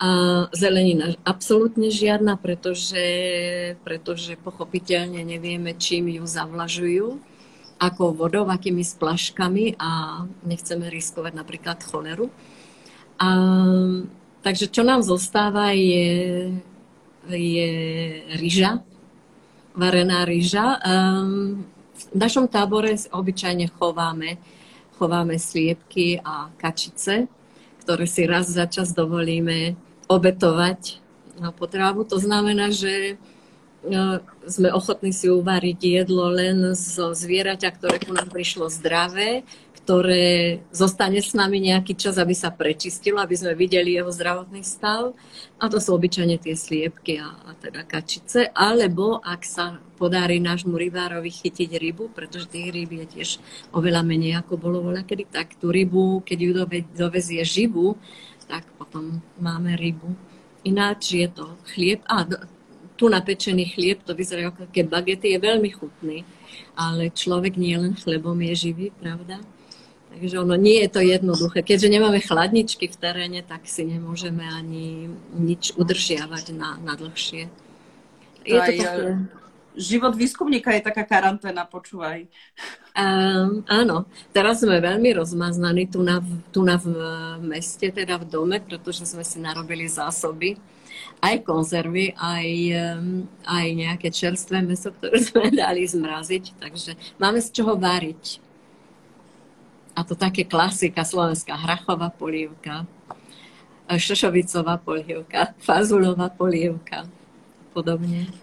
A 0.01 0.09
zelenina 0.51 1.15
absolútne 1.23 1.87
žiadna, 1.87 2.35
pretože, 2.35 3.05
pretože 3.85 4.35
pochopiteľne 4.41 5.21
nevieme, 5.23 5.77
čím 5.77 6.11
ju 6.11 6.25
zavlažujú, 6.27 7.21
akou 7.79 8.11
vodou, 8.11 8.47
akými 8.47 8.83
splaškami 8.83 9.75
a 9.79 10.23
nechceme 10.43 10.87
riskovať 10.91 11.33
napríklad 11.35 11.77
choleru. 11.83 12.31
A, 13.19 13.29
takže 14.43 14.67
čo 14.71 14.83
nám 14.83 15.05
zostáva 15.05 15.71
je, 15.71 16.51
je 17.29 17.71
ryža, 18.39 18.83
varená 19.75 20.25
ryža. 20.25 20.79
Um, 20.83 21.65
v 21.93 22.17
našom 22.17 22.49
tábore 22.49 22.93
obyčajne 23.09 23.69
chováme, 23.77 24.37
chováme 24.97 25.39
sliepky 25.39 26.21
a 26.21 26.49
kačice, 26.57 27.27
ktoré 27.83 28.07
si 28.07 28.23
raz 28.23 28.47
za 28.47 28.65
čas 28.65 28.95
dovolíme 28.95 29.75
obetovať 30.07 31.03
na 31.37 31.51
potravu. 31.51 32.07
To 32.07 32.15
znamená, 32.15 32.71
že 32.71 33.19
No, 33.83 34.23
sme 34.47 34.71
ochotní 34.71 35.11
si 35.11 35.27
uvariť 35.27 35.79
jedlo 35.83 36.31
len 36.31 36.71
zo 36.71 37.11
zvieraťa, 37.11 37.67
ktoré 37.75 37.99
ku 37.99 38.15
nám 38.15 38.31
prišlo 38.31 38.71
zdravé, 38.71 39.43
ktoré 39.83 40.63
zostane 40.71 41.19
s 41.19 41.35
nami 41.35 41.59
nejaký 41.59 41.99
čas, 41.99 42.15
aby 42.15 42.31
sa 42.31 42.47
prečistilo, 42.55 43.19
aby 43.19 43.35
sme 43.35 43.51
videli 43.59 43.99
jeho 43.99 44.07
zdravotný 44.07 44.63
stav. 44.63 45.11
A 45.59 45.67
to 45.67 45.83
sú 45.83 45.99
obyčajne 45.99 46.39
tie 46.39 46.55
sliepky 46.55 47.19
a, 47.19 47.35
a 47.43 47.51
teda 47.59 47.83
kačice. 47.83 48.47
Alebo 48.55 49.19
ak 49.19 49.43
sa 49.43 49.83
podarí 50.03 50.43
nášmu 50.43 50.75
rybárovi 50.75 51.31
chytiť 51.31 51.79
rybu, 51.79 52.11
pretože 52.11 52.51
tých 52.51 52.75
ryb 52.75 52.91
je 52.91 53.05
tiež 53.07 53.29
oveľa 53.71 54.03
menej 54.03 54.43
ako 54.43 54.59
bolo 54.59 54.83
voľa 54.83 55.07
kedy, 55.07 55.31
tak 55.31 55.55
tú 55.55 55.71
rybu, 55.71 56.27
keď 56.27 56.37
ju 56.43 56.51
dovezie 56.91 57.39
živú, 57.47 57.95
tak 58.51 58.67
potom 58.75 59.23
máme 59.39 59.79
rybu. 59.79 60.11
Ináč 60.67 61.15
je 61.15 61.27
to 61.31 61.55
chlieb. 61.71 62.03
A 62.11 62.27
tu 62.99 63.07
napečený 63.07 63.71
chlieb, 63.71 64.03
to 64.03 64.11
vyzerá 64.11 64.51
ako 64.51 64.67
také 64.67 64.83
bagety, 64.83 65.31
je 65.31 65.39
veľmi 65.39 65.71
chutný, 65.71 66.27
ale 66.75 67.15
človek 67.15 67.55
nie 67.55 67.79
len 67.79 67.95
chlebom 67.95 68.35
je 68.43 68.53
živý, 68.69 68.87
pravda? 68.91 69.39
Takže 70.13 70.35
ono 70.45 70.53
nie 70.53 70.83
je 70.83 70.89
to 70.93 71.01
jednoduché. 71.01 71.65
Keďže 71.65 71.89
nemáme 71.89 72.21
chladničky 72.21 72.85
v 72.85 72.99
teréne, 72.99 73.41
tak 73.41 73.65
si 73.65 73.81
nemôžeme 73.81 74.45
ani 74.45 75.09
nič 75.33 75.73
udržiavať 75.73 76.53
na, 76.53 76.77
na 76.77 76.93
dlhšie. 76.93 77.49
Je 78.45 78.53
to, 78.53 78.61
to 78.61 78.83
také... 78.83 79.42
Život 79.73 80.13
výskumníka 80.13 80.69
je 80.77 80.85
taká 80.85 81.01
karanténa, 81.01 81.65
počúvaj. 81.65 82.29
Um, 82.93 83.65
áno, 83.65 84.05
teraz 84.29 84.61
sme 84.61 84.77
veľmi 84.77 85.17
rozmaznaní 85.17 85.89
tu 85.89 86.05
na, 86.05 86.21
tu 86.53 86.61
na 86.61 86.77
v 86.77 86.93
meste, 87.41 87.89
teda 87.89 88.21
v 88.21 88.29
dome, 88.29 88.57
pretože 88.61 89.09
sme 89.09 89.25
si 89.25 89.41
narobili 89.41 89.89
zásoby 89.89 90.61
aj 91.23 91.35
konzervy, 91.47 92.13
aj, 92.19 92.47
aj 93.47 93.65
nejaké 93.73 94.11
čerstvé 94.11 94.61
meso, 94.61 94.91
ktoré 94.91 95.17
sme 95.27 95.49
dali 95.49 95.87
zmraziť. 95.87 96.59
Takže 96.59 96.91
máme 97.17 97.39
z 97.39 97.49
čoho 97.49 97.79
variť. 97.79 98.43
A 99.93 100.01
to 100.01 100.17
také 100.17 100.41
klasika 100.45 101.05
slovenská 101.05 101.53
hrachová 101.53 102.09
polievka, 102.09 102.89
šošovicová 103.85 104.81
polievka, 104.81 105.53
fazulová 105.61 106.33
polievka 106.33 107.05
podobne. 107.73 108.42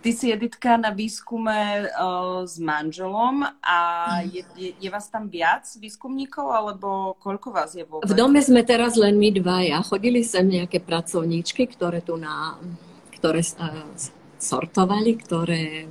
Ty 0.00 0.16
si 0.16 0.32
Editka 0.32 0.80
na 0.80 0.96
výskume 0.96 1.92
uh, 1.92 2.48
s 2.48 2.56
manželom 2.56 3.44
a 3.60 3.78
je, 4.24 4.40
je, 4.56 4.72
je 4.80 4.88
vás 4.88 5.12
tam 5.12 5.28
viac 5.28 5.68
výskumníkov, 5.76 6.48
alebo 6.48 7.20
koľko 7.20 7.52
vás 7.52 7.76
je 7.76 7.84
vôbec? 7.84 8.08
V 8.08 8.16
dome 8.16 8.40
sme 8.40 8.64
teraz 8.64 8.96
len 8.96 9.20
my 9.20 9.28
dvaja. 9.28 9.84
Chodili 9.84 10.24
sem 10.24 10.48
nejaké 10.48 10.80
pracovníčky, 10.80 11.68
ktoré 11.68 12.00
tu 12.00 12.16
na, 12.16 12.56
ktoré 13.12 13.44
uh, 13.44 13.92
sortovali, 14.40 15.20
ktoré, 15.20 15.84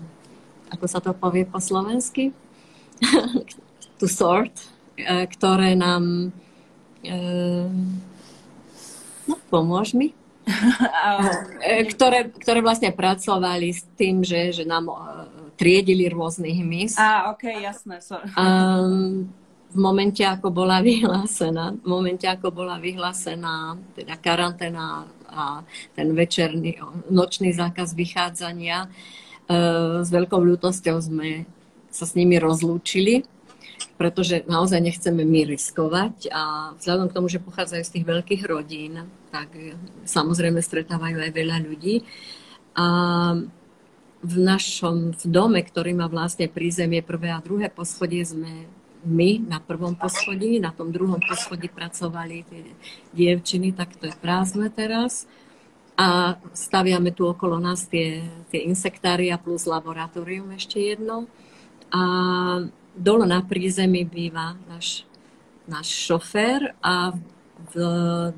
ako 0.74 0.86
sa 0.90 1.06
to 1.06 1.14
povie 1.14 1.46
po 1.46 1.62
slovensky? 1.62 2.34
to 4.02 4.10
sort, 4.10 4.58
uh, 5.06 5.30
ktoré 5.30 5.78
nám 5.78 6.34
uh, 7.06 7.70
no, 9.30 9.36
pomôž 9.54 9.94
mi 9.94 10.18
ktoré, 11.94 12.30
ktoré 12.34 12.60
vlastne 12.60 12.92
pracovali 12.92 13.70
s 13.74 13.86
tým, 13.96 14.26
že, 14.26 14.52
že 14.52 14.64
nám 14.66 14.90
e, 14.90 14.96
triedili 15.56 16.10
rôznych 16.10 16.60
mis. 16.66 16.94
Á, 16.98 17.32
ok, 17.34 17.44
jasné. 17.62 18.02
So. 18.02 18.18
Um, 18.36 19.30
v 19.70 19.78
momente, 19.78 20.26
ako 20.26 20.50
bola 20.50 20.82
vyhlásená, 20.82 21.78
v 21.78 21.88
momente, 21.88 22.26
ako 22.26 22.50
bola 22.50 22.82
vyhlásená 22.82 23.78
teda 23.94 24.18
karanténa 24.18 25.06
a 25.30 25.62
ten 25.94 26.10
večerný, 26.18 26.82
nočný 27.14 27.54
zákaz 27.54 27.94
vychádzania, 27.94 28.90
uh, 28.90 30.02
s 30.02 30.10
veľkou 30.10 30.42
ľútosťou 30.42 30.98
sme 30.98 31.46
sa 31.90 32.06
s 32.06 32.14
nimi 32.18 32.38
rozlúčili 32.42 33.26
pretože 34.00 34.48
naozaj 34.48 34.80
nechceme 34.80 35.28
my 35.28 35.56
riskovať 35.56 36.32
a 36.32 36.72
vzhľadom 36.80 37.12
k 37.12 37.16
tomu, 37.20 37.28
že 37.28 37.44
pochádzajú 37.44 37.84
z 37.84 37.94
tých 38.00 38.06
veľkých 38.08 38.44
rodín, 38.48 39.12
tak 39.30 39.54
samozrejme 40.06 40.60
stretávajú 40.62 41.18
aj 41.22 41.32
veľa 41.32 41.58
ľudí. 41.64 42.04
A 42.76 42.86
v 44.20 44.36
našom 44.36 45.16
v 45.16 45.24
dome, 45.32 45.64
ktorý 45.64 45.96
má 45.96 46.12
vlastne 46.12 46.52
prízemie 46.52 47.00
prvé 47.00 47.32
a 47.32 47.40
druhé 47.40 47.72
poschodie, 47.72 48.28
sme 48.28 48.68
my 49.08 49.48
na 49.48 49.64
prvom 49.64 49.96
poschodí, 49.96 50.60
na 50.60 50.76
tom 50.76 50.92
druhom 50.92 51.24
poschodí 51.24 51.72
pracovali 51.72 52.44
tie 52.44 52.64
dievčiny, 53.16 53.72
tak 53.72 53.96
to 53.96 54.12
je 54.12 54.16
prázdne 54.20 54.68
teraz. 54.68 55.24
A 55.96 56.36
staviame 56.56 57.12
tu 57.12 57.28
okolo 57.28 57.60
nás 57.60 57.88
tie, 57.88 58.24
tie 58.52 58.64
insektária 58.68 59.40
plus 59.40 59.68
laboratórium 59.68 60.52
ešte 60.56 60.80
jedno. 60.80 61.28
A 61.92 62.02
dole 62.96 63.24
na 63.28 63.40
prízemí 63.44 64.04
býva 64.04 64.56
náš, 64.68 65.08
náš 65.68 65.88
šofér 66.08 66.76
a 66.84 67.16
v 67.72 67.76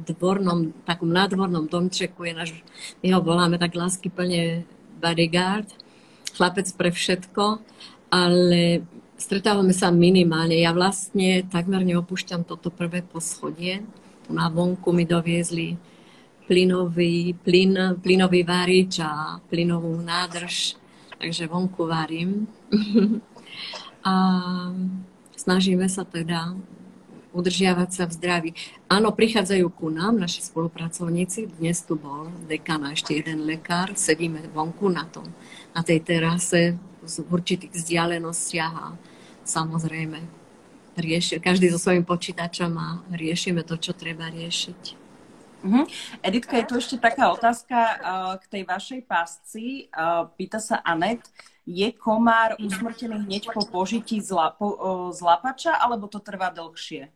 dvornom, 0.05 0.73
takom 0.83 1.09
nádvornom 1.09 1.69
domčeku 1.69 2.27
je 2.27 2.33
náš, 2.33 2.51
my 3.05 3.13
ho 3.13 3.19
voláme 3.23 3.55
tak 3.61 3.77
lásky 3.77 4.11
plne 4.11 4.67
bodyguard, 5.01 5.69
chlapec 6.35 6.67
pre 6.75 6.89
všetko, 6.91 7.59
ale 8.11 8.83
stretávame 9.15 9.71
sa 9.71 9.93
minimálne. 9.93 10.59
Ja 10.59 10.75
vlastne 10.75 11.45
takmer 11.47 11.85
neopúšťam 11.85 12.43
toto 12.43 12.73
prvé 12.73 13.05
poschodie. 13.05 13.85
Tu 14.27 14.29
na 14.33 14.49
vonku 14.49 14.91
mi 14.91 15.05
doviezli 15.05 15.77
plynový, 16.49 17.37
plyn, 17.37 18.01
plynový 18.03 18.43
varič 18.43 18.99
a 18.99 19.39
plynovú 19.47 19.95
nádrž, 20.03 20.75
takže 21.15 21.47
vonku 21.47 21.87
varím. 21.87 22.49
a 24.03 24.13
snažíme 25.37 25.87
sa 25.87 26.03
teda 26.03 26.57
udržiavať 27.31 27.89
sa 27.91 28.03
v 28.07 28.15
zdraví. 28.15 28.51
Áno, 28.91 29.15
prichádzajú 29.15 29.67
ku 29.71 29.87
nám 29.87 30.19
naši 30.19 30.43
spolupracovníci. 30.43 31.47
Dnes 31.59 31.83
tu 31.83 31.95
bol 31.95 32.27
dekan 32.47 32.83
a 32.83 32.93
ešte 32.95 33.15
jeden 33.15 33.47
lekár. 33.47 33.95
Sedíme 33.95 34.43
vonku 34.51 34.91
na, 34.91 35.07
tom, 35.07 35.27
na 35.71 35.81
tej 35.83 36.03
terase 36.03 36.75
v 37.01 37.27
určitých 37.31 37.71
vzdialenostiach 37.73 38.73
a 38.77 38.87
samozrejme 39.47 40.19
rieši, 40.99 41.39
každý 41.39 41.71
so 41.71 41.79
svojím 41.79 42.03
počítačom 42.03 42.71
a 42.77 42.87
riešime 43.15 43.63
to, 43.63 43.79
čo 43.79 43.95
treba 43.95 44.27
riešiť. 44.27 44.81
Uh-huh. 45.61 45.85
Editka, 46.25 46.57
je 46.57 46.65
tu 46.65 46.73
ešte 46.81 46.97
taká 46.97 47.29
otázka 47.29 47.77
uh, 47.77 48.33
k 48.41 48.43
tej 48.49 48.63
vašej 48.65 49.01
pásci. 49.05 49.65
Uh, 49.93 50.25
pýta 50.33 50.57
sa 50.57 50.81
Anet, 50.81 51.21
je 51.69 51.85
komár 51.93 52.57
usmrtený 52.57 53.29
hneď 53.29 53.53
po 53.53 53.61
požití 53.69 54.17
z, 54.17 54.33
lapo, 54.33 54.73
z 55.13 55.21
lapača, 55.21 55.77
alebo 55.77 56.09
to 56.09 56.17
trvá 56.17 56.49
dlhšie? 56.49 57.13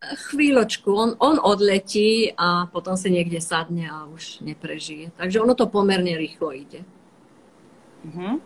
Chvíľočku, 0.00 0.88
on, 0.96 1.10
on 1.20 1.36
odletí 1.36 2.32
a 2.32 2.64
potom 2.72 2.96
si 2.96 3.12
niekde 3.12 3.36
sadne 3.36 3.84
a 3.92 4.08
už 4.08 4.40
neprežije. 4.40 5.12
Takže 5.12 5.44
ono 5.44 5.52
to 5.52 5.68
pomerne 5.68 6.16
rýchlo 6.16 6.56
ide. 6.56 6.80
Uh-huh. 8.08 8.40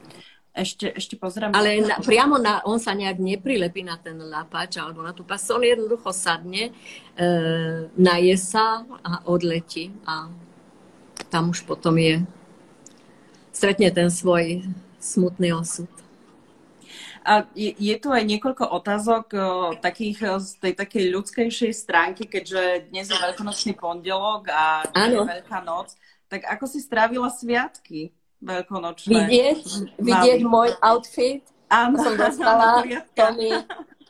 Ešte, 0.50 0.90
ešte 0.90 1.14
pozriem. 1.14 1.54
Ale 1.54 1.78
na, 1.82 2.02
priamo 2.02 2.42
na, 2.42 2.58
on 2.66 2.82
sa 2.82 2.94
nejak 2.94 3.22
neprilepí 3.22 3.86
na 3.86 3.98
ten 3.98 4.18
lapač 4.18 4.78
alebo 4.82 5.02
na 5.02 5.14
tú 5.14 5.22
pas. 5.22 5.42
On 5.50 5.62
jednoducho 5.62 6.10
sadne, 6.10 6.74
e, 7.14 7.30
naje 7.94 8.34
sa 8.34 8.82
a 9.02 9.22
odletí. 9.26 9.94
A 10.10 10.30
tam 11.30 11.54
už 11.54 11.66
potom 11.66 11.94
je, 11.98 12.22
stretne 13.54 13.90
ten 13.94 14.10
svoj 14.10 14.66
smutný 14.98 15.54
osud. 15.54 15.90
A 17.24 17.48
je, 17.56 17.72
je 17.72 17.96
tu 17.96 18.12
aj 18.12 18.20
niekoľko 18.20 18.68
otázok 18.68 19.24
o, 19.32 19.38
takých 19.80 20.44
z 20.44 20.50
tej 20.60 20.72
takej 20.76 21.04
ľudskejšej 21.08 21.72
stránky, 21.72 22.28
keďže 22.28 22.92
dnes 22.92 23.08
je 23.08 23.16
veľkonočný 23.16 23.72
pondelok 23.80 24.52
a 24.52 24.84
je 25.08 25.16
Veľká 25.16 25.64
noc. 25.64 25.96
Tak 26.28 26.44
ako 26.44 26.64
si 26.68 26.84
strávila 26.84 27.32
sviatky 27.32 28.12
veľkonočné? 28.44 29.08
Vidieť, 29.24 29.64
vidieť 29.96 30.40
môj 30.44 30.76
outfit. 30.84 31.42
Áno, 31.72 31.96
som 31.96 32.14
dostala. 32.14 32.84
To 33.18 33.26
mi, 33.32 33.50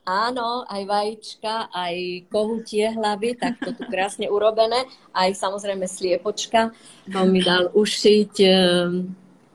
áno, 0.05 0.67
aj 0.67 0.83
vajíčka, 0.85 1.71
aj 1.71 1.95
kohutie 2.29 2.91
hlavy, 2.93 3.39
tak 3.39 3.63
to 3.63 3.73
tu 3.79 3.87
krásne 3.87 4.27
urobené. 4.27 4.91
Aj 5.15 5.31
samozrejme 5.31 5.87
sliepočka. 5.87 6.75
To 7.15 7.25
mi 7.31 7.41
dal 7.41 7.71
ušiť 7.73 8.33
um, 8.43 9.15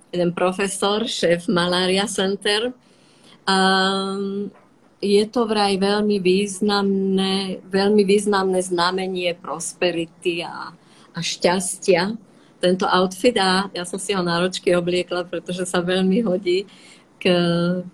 jeden 0.10 0.32
profesor, 0.34 1.06
šéf 1.06 1.52
Malaria 1.52 2.08
Center. 2.08 2.74
Um, 3.50 4.54
je 5.02 5.24
to 5.26 5.48
vraj 5.50 5.80
veľmi 5.80 6.22
významné, 6.22 7.66
veľmi 7.66 8.04
významné 8.06 8.62
znamenie 8.62 9.34
prosperity 9.34 10.46
a, 10.46 10.76
a 11.16 11.20
šťastia. 11.20 12.14
Tento 12.60 12.86
outfit 12.86 13.40
a 13.40 13.72
ja 13.72 13.88
som 13.88 13.98
si 13.98 14.12
ho 14.12 14.20
náročky 14.20 14.76
obliekla, 14.76 15.24
pretože 15.26 15.64
sa 15.66 15.80
veľmi 15.80 16.20
hodí 16.28 16.68
k 17.18 17.26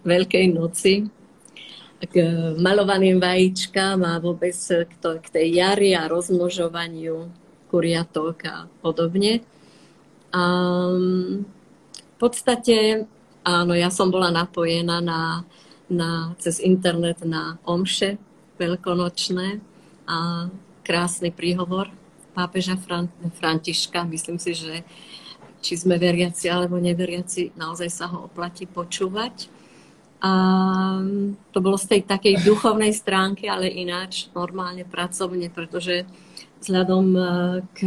Veľkej 0.01 0.45
noci, 0.49 1.05
k 2.05 2.15
malovaným 2.57 3.21
vajíčkám 3.21 4.01
a 4.03 4.19
vôbec 4.19 4.53
k, 4.57 4.91
to, 4.99 5.21
k 5.21 5.27
tej 5.29 5.47
jari 5.61 5.93
a 5.93 6.09
rozmnožovaniu 6.09 7.29
kuriatok 7.69 8.37
a 8.45 8.55
podobne. 8.81 9.41
A 10.33 10.43
v 11.93 12.17
podstate, 12.17 13.07
áno, 13.45 13.77
ja 13.77 13.93
som 13.93 14.09
bola 14.09 14.33
napojená 14.33 14.99
na 14.99 15.45
na, 15.89 16.33
cez 16.41 16.57
internet 16.59 17.21
na 17.21 17.61
omše 17.65 18.17
veľkonočné 18.57 19.61
a 20.09 20.49
krásny 20.85 21.29
príhovor 21.29 21.91
pápeža 22.33 22.77
Fran- 22.77 23.11
Františka. 23.37 24.05
Myslím 24.05 24.41
si, 24.41 24.57
že 24.57 24.83
či 25.61 25.73
sme 25.77 25.97
veriaci 25.97 26.45
alebo 26.49 26.77
neveriaci, 26.77 27.57
naozaj 27.57 27.89
sa 27.89 28.05
ho 28.11 28.29
oplatí 28.29 28.69
počúvať. 28.69 29.49
A 30.25 30.31
to 31.53 31.57
bolo 31.61 31.77
z 31.77 31.85
tej 31.97 32.01
takej 32.05 32.41
duchovnej 32.41 32.93
stránky, 32.93 33.45
ale 33.45 33.69
ináč 33.69 34.31
normálne 34.33 34.85
pracovne, 34.85 35.53
pretože 35.53 36.05
vzhľadom 36.65 37.05
eh, 37.13 37.25
k 37.77 37.79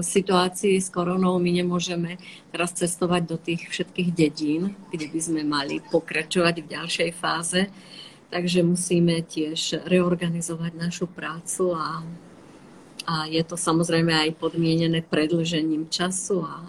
situácii 0.00 0.80
s 0.80 0.88
koronou 0.88 1.38
my 1.38 1.62
nemôžeme 1.62 2.20
teraz 2.52 2.72
cestovať 2.76 3.22
do 3.24 3.36
tých 3.36 3.68
všetkých 3.68 4.10
dedín, 4.12 4.76
kde 4.92 5.06
by 5.08 5.20
sme 5.20 5.42
mali 5.44 5.80
pokračovať 5.92 6.54
v 6.62 6.70
ďalšej 6.72 7.10
fáze. 7.16 7.68
Takže 8.26 8.66
musíme 8.66 9.22
tiež 9.22 9.86
reorganizovať 9.86 10.72
našu 10.74 11.06
prácu 11.06 11.78
a, 11.78 12.02
a 13.06 13.14
je 13.30 13.42
to 13.46 13.54
samozrejme 13.54 14.10
aj 14.10 14.36
podmienené 14.36 15.00
predlžením 15.06 15.86
času 15.86 16.42
a 16.42 16.66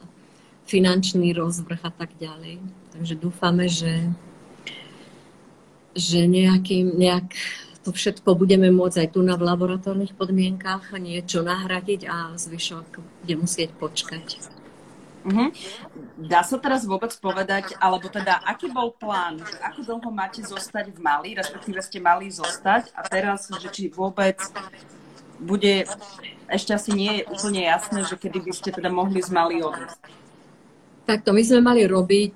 finančný 0.67 1.33
rozvrh 1.33 1.81
a 1.81 1.91
tak 1.91 2.13
ďalej. 2.19 2.61
Takže 2.93 3.13
dúfame, 3.17 3.65
že, 3.71 4.11
že 5.97 6.27
nejakým, 6.29 6.93
nejak 6.93 7.33
to 7.87 7.95
všetko 7.95 8.35
budeme 8.35 8.67
môcť 8.67 9.07
aj 9.07 9.09
tu 9.15 9.23
na 9.23 9.39
v 9.39 9.47
laboratórnych 9.47 10.11
podmienkach 10.19 10.91
niečo 10.99 11.39
nahradiť 11.39 12.03
a 12.11 12.35
zvyšok 12.35 12.99
bude 12.99 13.35
musieť 13.39 13.71
počkať. 13.79 14.43
Uh-huh. 15.23 15.47
Dá 16.19 16.43
sa 16.43 16.59
teraz 16.59 16.83
vôbec 16.83 17.15
povedať, 17.15 17.79
alebo 17.79 18.11
teda, 18.11 18.43
aký 18.43 18.67
bol 18.67 18.91
plán? 18.91 19.39
Ako 19.63 19.87
dlho 19.87 20.11
máte 20.11 20.43
zostať 20.43 20.91
v 20.91 20.99
Mali, 20.99 21.31
respektíve 21.31 21.79
ste 21.79 22.03
mali 22.03 22.27
zostať 22.27 22.91
a 22.91 23.07
teraz, 23.07 23.47
že 23.47 23.71
či 23.71 23.87
vôbec 23.87 24.35
bude, 25.39 25.87
ešte 26.51 26.75
asi 26.75 26.91
nie 26.91 27.23
je 27.23 27.27
úplne 27.31 27.71
jasné, 27.71 28.03
že 28.03 28.19
kedy 28.19 28.43
by 28.43 28.51
ste 28.51 28.75
teda 28.75 28.91
mohli 28.91 29.23
z 29.23 29.31
Mali 29.31 29.63
odísť. 29.63 29.99
Takto, 31.07 31.31
my 31.31 31.39
sme 31.39 31.63
mali 31.63 31.87
robiť 31.87 32.35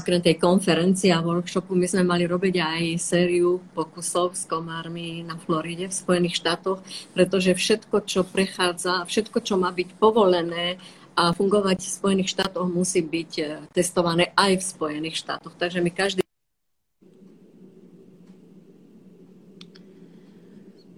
okrem 0.00 0.24
tej 0.24 0.40
konferencie 0.40 1.12
a 1.12 1.20
workshopu 1.20 1.76
my 1.76 1.84
sme 1.84 2.02
mali 2.08 2.24
robiť 2.24 2.56
aj 2.56 2.82
sériu 2.96 3.60
pokusov 3.76 4.32
s 4.32 4.48
komármi 4.48 5.20
na 5.20 5.36
Floride 5.36 5.92
v 5.92 5.94
Spojených 5.94 6.40
štátoch, 6.40 6.80
pretože 7.12 7.52
všetko, 7.52 8.08
čo 8.08 8.24
prechádza, 8.24 9.04
všetko, 9.04 9.44
čo 9.44 9.60
má 9.60 9.68
byť 9.68 10.00
povolené 10.00 10.80
a 11.12 11.36
fungovať 11.36 11.84
v 11.84 11.94
Spojených 12.00 12.32
štátoch, 12.32 12.64
musí 12.72 13.04
byť 13.04 13.32
eh, 13.44 13.60
testované 13.76 14.32
aj 14.32 14.56
v 14.56 14.64
Spojených 14.64 15.20
štátoch. 15.20 15.52
Takže 15.60 15.84
my 15.84 15.92
každý 15.92 16.24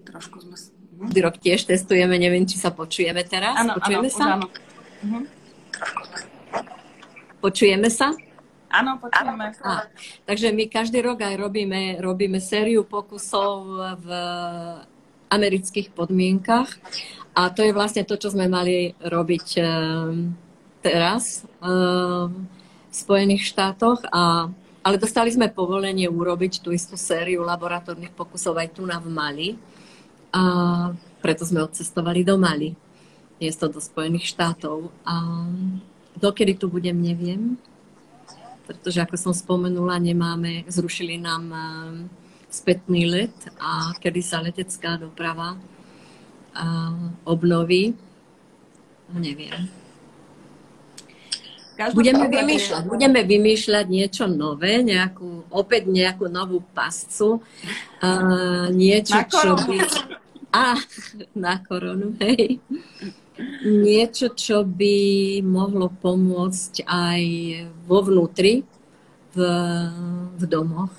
Trošku 0.06 0.44
sme... 0.44 0.54
Každý 1.02 1.20
rok 1.24 1.34
tiež 1.42 1.66
testujeme, 1.66 2.14
neviem, 2.14 2.46
či 2.46 2.60
sa 2.62 2.70
počujeme 2.70 3.26
teraz. 3.26 3.58
Áno, 3.58 3.74
počujeme 3.74 4.06
áno, 4.06 4.14
sa? 4.14 4.26
Áno. 4.38 4.46
Uh-huh. 5.02 5.24
Počujeme 7.42 7.90
sa? 7.90 8.14
Áno, 8.72 8.96
počujeme. 8.96 9.52
Á, 9.60 9.84
takže 10.24 10.48
my 10.48 10.64
každý 10.72 11.04
rok 11.04 11.20
aj 11.20 11.36
robíme, 11.36 12.00
robíme 12.00 12.40
sériu 12.40 12.88
pokusov 12.88 13.68
v 14.00 14.08
amerických 15.28 15.92
podmienkach 15.92 16.72
a 17.36 17.52
to 17.52 17.60
je 17.60 17.76
vlastne 17.76 18.08
to, 18.08 18.16
čo 18.16 18.32
sme 18.32 18.48
mali 18.48 18.96
robiť 18.96 19.46
eh, 19.60 19.68
teraz 20.80 21.44
eh, 21.44 22.28
v 22.32 22.94
Spojených 22.96 23.44
štátoch 23.44 24.08
a 24.08 24.48
ale 24.82 24.98
dostali 24.98 25.30
sme 25.30 25.46
povolenie 25.46 26.10
urobiť 26.10 26.58
tú 26.58 26.74
istú 26.74 26.98
sériu 26.98 27.46
laboratórnych 27.46 28.10
pokusov 28.18 28.58
aj 28.58 28.68
tu 28.74 28.82
na 28.82 28.98
v 28.98 29.14
Mali. 29.14 29.48
A 30.34 30.42
preto 31.22 31.46
sme 31.46 31.62
odcestovali 31.62 32.26
do 32.26 32.34
Mali, 32.34 32.74
miesto 33.38 33.70
do 33.70 33.78
Spojených 33.78 34.34
štátov. 34.34 34.90
A 35.06 35.46
dokedy 36.18 36.58
tu 36.58 36.66
budem, 36.66 36.98
neviem 36.98 37.54
pretože 38.66 39.02
ako 39.02 39.16
som 39.18 39.32
spomenula, 39.34 39.98
nemáme, 39.98 40.64
zrušili 40.70 41.18
nám 41.18 41.44
eh, 41.50 41.62
spätný 42.52 43.08
let 43.08 43.36
a 43.58 43.96
kedy 43.98 44.20
sa 44.22 44.44
letecká 44.44 44.96
doprava 44.98 45.56
eh, 45.56 46.62
obnoví, 47.26 47.94
no 49.10 49.16
neviem. 49.20 49.68
Budeme 51.82 52.30
vymýšľať, 52.30 52.82
budeme 52.86 53.20
vymýšľať 53.26 53.86
niečo 53.90 54.30
nové, 54.30 54.86
nejakú, 54.86 55.50
opäť 55.50 55.90
nejakú 55.90 56.30
novú 56.30 56.62
pascu, 56.62 57.42
uh, 57.42 58.70
niečo, 58.70 59.18
čo 59.26 59.58
by... 59.58 59.80
A, 60.52 60.78
na 61.32 61.58
koronu, 61.64 62.14
hej 62.22 62.60
niečo, 63.64 64.32
čo 64.32 64.66
by 64.66 64.96
mohlo 65.44 65.88
pomôcť 65.88 66.84
aj 66.84 67.22
vo 67.88 67.98
vnútri, 68.04 68.66
v, 69.32 69.38
v 70.36 70.42
domoch. 70.44 70.92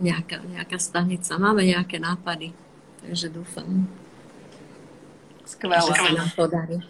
Nejaká, 0.00 0.40
nejaká 0.48 0.80
stanica. 0.80 1.36
Máme 1.36 1.68
nejaké 1.68 2.00
nápady, 2.00 2.56
takže 3.04 3.28
dúfam, 3.28 3.84
Skvelé. 5.44 5.84
že 5.84 5.92
sa 5.92 6.10
nám 6.16 6.30
podarí. 6.32 6.80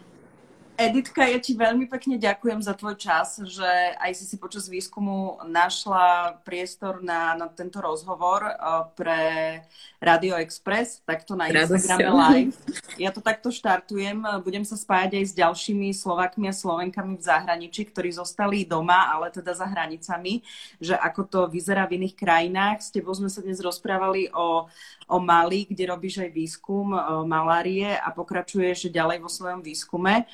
Editka, 0.72 1.28
ja 1.28 1.36
ti 1.36 1.52
veľmi 1.52 1.84
pekne 1.84 2.16
ďakujem 2.16 2.64
za 2.64 2.72
tvoj 2.72 2.96
čas, 2.96 3.36
že 3.44 3.70
aj 4.00 4.12
si 4.16 4.24
si 4.24 4.36
počas 4.40 4.66
výskumu 4.72 5.36
našla 5.44 6.40
priestor 6.48 7.04
na, 7.04 7.36
na 7.36 7.46
tento 7.46 7.76
rozhovor 7.78 8.40
uh, 8.40 8.88
pre 8.96 9.60
Radio 10.00 10.34
Express, 10.40 11.04
takto 11.04 11.36
na 11.36 11.52
Instagram 11.52 12.16
Live. 12.16 12.56
Ja 12.96 13.12
to 13.12 13.20
takto 13.22 13.52
štartujem, 13.52 14.24
budem 14.42 14.64
sa 14.66 14.74
spájať 14.74 15.20
aj 15.20 15.24
s 15.30 15.34
ďalšími 15.38 15.92
Slovakmi 15.94 16.50
a 16.50 16.56
Slovenkami 16.56 17.20
v 17.20 17.22
zahraničí, 17.22 17.92
ktorí 17.92 18.10
zostali 18.10 18.66
doma, 18.66 19.12
ale 19.12 19.30
teda 19.30 19.54
za 19.54 19.68
hranicami, 19.68 20.42
že 20.82 20.98
ako 20.98 21.20
to 21.28 21.40
vyzerá 21.52 21.86
v 21.86 22.02
iných 22.02 22.16
krajinách. 22.18 22.82
S 22.82 22.90
tebou 22.90 23.14
sme 23.14 23.30
sa 23.30 23.44
dnes 23.44 23.62
rozprávali 23.62 24.32
o, 24.34 24.66
o 25.12 25.20
Mali, 25.20 25.68
kde 25.68 25.92
robíš 25.92 26.24
aj 26.24 26.32
výskum 26.32 26.96
malárie 27.28 27.92
a 27.92 28.08
pokračuješ 28.08 28.88
ďalej 28.88 29.20
vo 29.20 29.28
svojom 29.28 29.60
výskume 29.60 30.24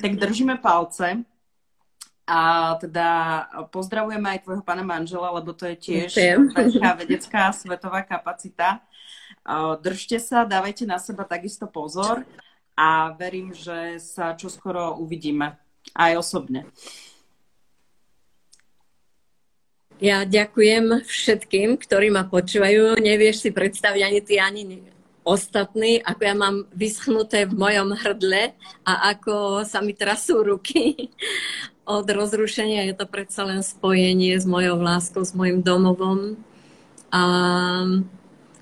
tak 0.00 0.16
držíme 0.16 0.56
palce. 0.56 1.24
A 2.22 2.74
teda 2.78 3.08
pozdravujeme 3.74 4.30
aj 4.30 4.46
tvojho 4.46 4.62
pána 4.62 4.86
manžela, 4.86 5.34
lebo 5.34 5.52
to 5.52 5.66
je 5.66 5.76
tiež 5.76 6.10
taká 6.54 6.94
vedecká 6.94 7.50
svetová 7.50 8.06
kapacita. 8.06 8.78
Držte 9.82 10.22
sa, 10.22 10.46
dávajte 10.46 10.86
na 10.86 11.02
seba 11.02 11.26
takisto 11.26 11.66
pozor 11.66 12.22
a 12.78 13.10
verím, 13.18 13.50
že 13.50 13.98
sa 13.98 14.38
čoskoro 14.38 15.02
uvidíme 15.02 15.58
aj 15.98 16.22
osobne. 16.22 16.70
Ja 20.02 20.26
ďakujem 20.26 21.06
všetkým, 21.06 21.78
ktorí 21.78 22.10
ma 22.10 22.26
počúvajú. 22.26 22.98
Nevieš 22.98 23.46
si 23.46 23.50
predstaviť 23.54 24.02
ani 24.02 24.18
ty, 24.18 24.34
ani 24.42 24.62
ostatní, 25.22 26.02
ako 26.02 26.22
ja 26.26 26.34
mám 26.34 26.66
vyschnuté 26.74 27.46
v 27.46 27.54
mojom 27.54 27.94
hrdle 27.94 28.50
a 28.82 29.14
ako 29.14 29.62
sa 29.62 29.78
mi 29.78 29.94
trasú 29.94 30.42
ruky 30.42 31.06
od 31.86 32.02
rozrušenia. 32.02 32.90
Je 32.90 32.98
to 32.98 33.06
predsa 33.06 33.46
len 33.46 33.62
spojenie 33.62 34.34
s 34.34 34.42
mojou 34.42 34.82
láskou, 34.82 35.22
s 35.22 35.38
mojim 35.38 35.62
domovom. 35.62 36.34
A 37.14 37.22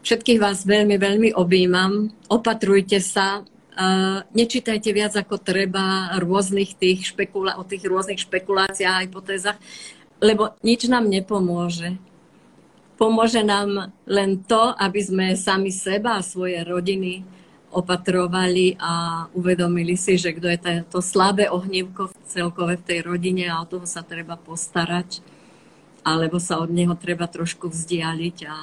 všetkých 0.05 0.45
vás 0.45 0.69
veľmi, 0.69 1.01
veľmi 1.01 1.33
objímam. 1.33 2.13
Opatrujte 2.29 3.01
sa, 3.01 3.49
nečítajte 4.37 4.93
viac 4.93 5.17
ako 5.17 5.41
treba 5.41 6.13
rôznych 6.21 6.77
tých 6.77 7.17
špekula- 7.17 7.57
o 7.57 7.65
tých 7.65 7.81
rôznych 7.89 8.21
špekuláciách 8.21 8.93
a 8.93 9.05
hypotézach, 9.09 9.57
lebo 10.21 10.55
nič 10.61 10.87
nám 10.87 11.09
nepomôže 11.09 11.99
Pomôže 13.01 13.41
nám 13.41 13.97
len 14.05 14.45
to, 14.45 14.77
aby 14.77 15.01
sme 15.01 15.27
sami 15.33 15.73
seba 15.73 16.21
a 16.21 16.27
svoje 16.27 16.61
rodiny 16.61 17.25
opatrovali 17.73 18.77
a 18.77 19.25
uvedomili 19.33 19.97
si, 19.97 20.21
že 20.21 20.37
kto 20.37 20.47
je 20.53 20.59
to 20.85 21.01
slabé 21.01 21.49
ohnívko 21.49 22.13
celkové 22.29 22.77
v 22.77 22.85
tej 22.85 23.01
rodine 23.09 23.49
a 23.49 23.65
o 23.65 23.65
toho 23.65 23.89
sa 23.89 24.05
treba 24.05 24.37
postarať. 24.37 25.25
alebo 26.01 26.41
sa 26.41 26.57
od 26.61 26.73
neho 26.73 26.97
treba 26.97 27.29
trošku 27.29 27.69
vzdialiť 27.69 28.37
a 28.49 28.55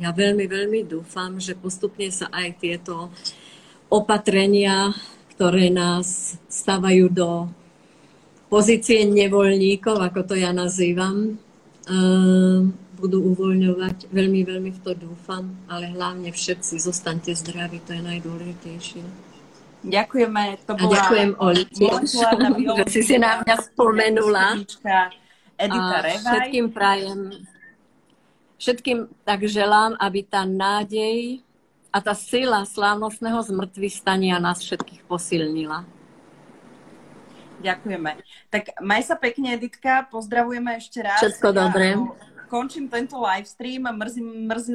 ja 0.00 0.10
veľmi, 0.16 0.48
veľmi 0.48 0.80
dúfam, 0.88 1.36
že 1.36 1.52
postupne 1.52 2.08
sa 2.08 2.32
aj 2.32 2.56
tieto 2.56 3.12
opatrenia, 3.92 4.96
ktoré 5.36 5.68
nás 5.68 6.40
stavajú 6.48 7.12
do 7.12 7.52
pozície 8.46 9.06
nevoľníkov, 9.06 9.98
ako 9.98 10.20
to 10.22 10.34
ja 10.38 10.54
nazývam, 10.54 11.38
eh, 11.86 12.58
budú 12.96 13.18
uvoľňovať. 13.36 14.08
Veľmi, 14.08 14.40
veľmi 14.46 14.70
v 14.72 14.80
to 14.80 14.96
dúfam, 14.96 15.52
ale 15.68 15.92
hlavne 15.92 16.32
všetci 16.32 16.80
zostaňte 16.80 17.36
zdraví, 17.36 17.84
to 17.84 17.92
je 17.92 18.02
najdôležitejšie. 18.02 19.04
Ďakujeme. 19.86 20.42
To 20.66 20.72
bola 20.74 20.88
a 20.88 20.94
ďakujem 20.98 21.30
Oli 21.38 21.62
že 21.70 22.84
si 22.94 23.00
si 23.06 23.16
na 23.20 23.44
mňa 23.44 23.54
spomenula. 23.70 24.58
Edita 25.56 25.96
Revaj. 26.02 26.20
Všetkým 26.20 26.66
prajem, 26.68 27.20
všetkým 28.60 28.98
tak 29.24 29.46
želám, 29.46 29.96
aby 29.96 30.20
tá 30.26 30.44
nádej 30.44 31.40
a 31.88 31.98
tá 32.04 32.12
sila 32.12 32.60
slávnostného 32.66 33.40
zmrtvy 33.40 33.88
stania 33.88 34.36
nás 34.36 34.60
všetkých 34.60 35.08
posilnila. 35.08 35.95
Ďakujeme. 37.60 38.10
Tak 38.52 38.80
maj 38.84 39.02
sa 39.06 39.16
pekne, 39.16 39.56
Editka. 39.56 40.04
Pozdravujeme 40.12 40.76
ešte 40.76 41.00
raz. 41.00 41.20
Všetko 41.20 41.48
dobré. 41.52 41.96
Končím 42.46 42.86
tento 42.86 43.18
live 43.18 43.48
stream. 43.48 43.90
Mrzí, 43.90 44.22
mrzí, 44.22 44.74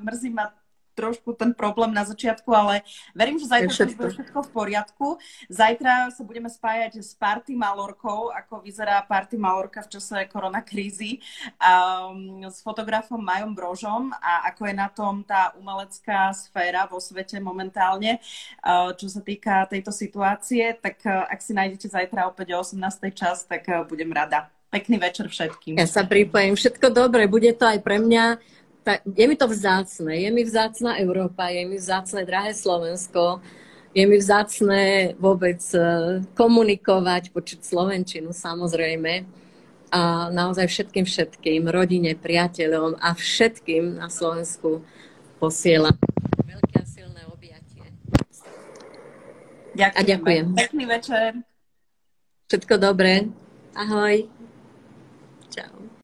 mrzí 0.00 0.28
ma 0.32 0.48
trošku 0.94 1.32
ten 1.38 1.54
problém 1.54 1.94
na 1.94 2.04
začiatku, 2.04 2.50
ale 2.52 2.82
verím, 3.14 3.38
že 3.38 3.50
zajtra 3.50 3.72
všetko. 3.72 3.96
bude 3.96 4.10
všetko 4.16 4.38
v 4.42 4.50
poriadku. 4.50 5.06
Zajtra 5.48 6.10
sa 6.12 6.22
budeme 6.22 6.50
spájať 6.50 7.00
s 7.00 7.16
Party 7.16 7.56
Malorkou, 7.56 8.28
ako 8.30 8.60
vyzerá 8.64 9.02
Party 9.06 9.40
Malorka 9.40 9.82
v 9.86 9.96
čase 9.96 10.28
koronakrízy, 10.28 11.22
um, 11.56 12.44
s 12.46 12.60
fotografom 12.60 13.20
Majom 13.20 13.56
Brožom 13.56 14.12
a 14.18 14.50
ako 14.52 14.62
je 14.68 14.74
na 14.74 14.88
tom 14.90 15.22
tá 15.24 15.54
umelecká 15.56 16.34
sféra 16.34 16.84
vo 16.90 16.98
svete 16.98 17.38
momentálne, 17.40 18.20
uh, 18.62 18.92
čo 18.94 19.08
sa 19.08 19.22
týka 19.24 19.66
tejto 19.70 19.94
situácie, 19.94 20.76
tak 20.78 21.00
uh, 21.06 21.26
ak 21.30 21.40
si 21.40 21.52
nájdete 21.56 21.86
zajtra 21.88 22.28
opäť 22.28 22.54
o 22.54 22.62
18. 22.62 22.76
čas, 23.14 23.46
tak 23.46 23.66
uh, 23.70 23.82
budem 23.86 24.10
rada. 24.12 24.50
Pekný 24.70 25.02
večer 25.02 25.26
všetkým. 25.26 25.82
Ja 25.82 25.90
sa 25.90 26.06
pripojím. 26.06 26.54
Všetko 26.54 26.94
dobre, 26.94 27.26
bude 27.26 27.50
to 27.58 27.66
aj 27.66 27.82
pre 27.82 27.98
mňa 27.98 28.38
tak, 28.82 29.04
je 29.04 29.24
mi 29.28 29.36
to 29.36 29.46
vzácne. 29.48 30.12
Je 30.16 30.30
mi 30.30 30.42
vzácna 30.44 30.96
Európa, 30.98 31.52
je 31.52 31.64
mi 31.68 31.76
vzácne 31.76 32.24
drahé 32.24 32.56
Slovensko, 32.56 33.40
je 33.92 34.04
mi 34.06 34.16
vzácne 34.16 35.14
vôbec 35.18 35.60
e, 35.74 35.80
komunikovať, 36.38 37.34
počuť 37.34 37.60
Slovenčinu 37.60 38.30
samozrejme. 38.30 39.26
A 39.90 40.30
naozaj 40.30 40.70
všetkým 40.70 41.02
všetkým, 41.02 41.66
rodine, 41.66 42.14
priateľom 42.14 43.02
a 43.02 43.10
všetkým 43.10 43.98
na 43.98 44.06
Slovensku 44.06 44.86
posielam 45.42 45.98
veľké 46.46 46.76
a 46.78 46.86
silné 46.86 47.26
objatie. 47.26 47.90
Ďakujem. 49.74 49.98
A 49.98 50.00
ďakujem. 50.06 50.46
Pekný 50.54 50.84
večer. 50.86 51.28
Všetko 52.46 52.74
dobré. 52.78 53.26
Ahoj. 53.74 54.39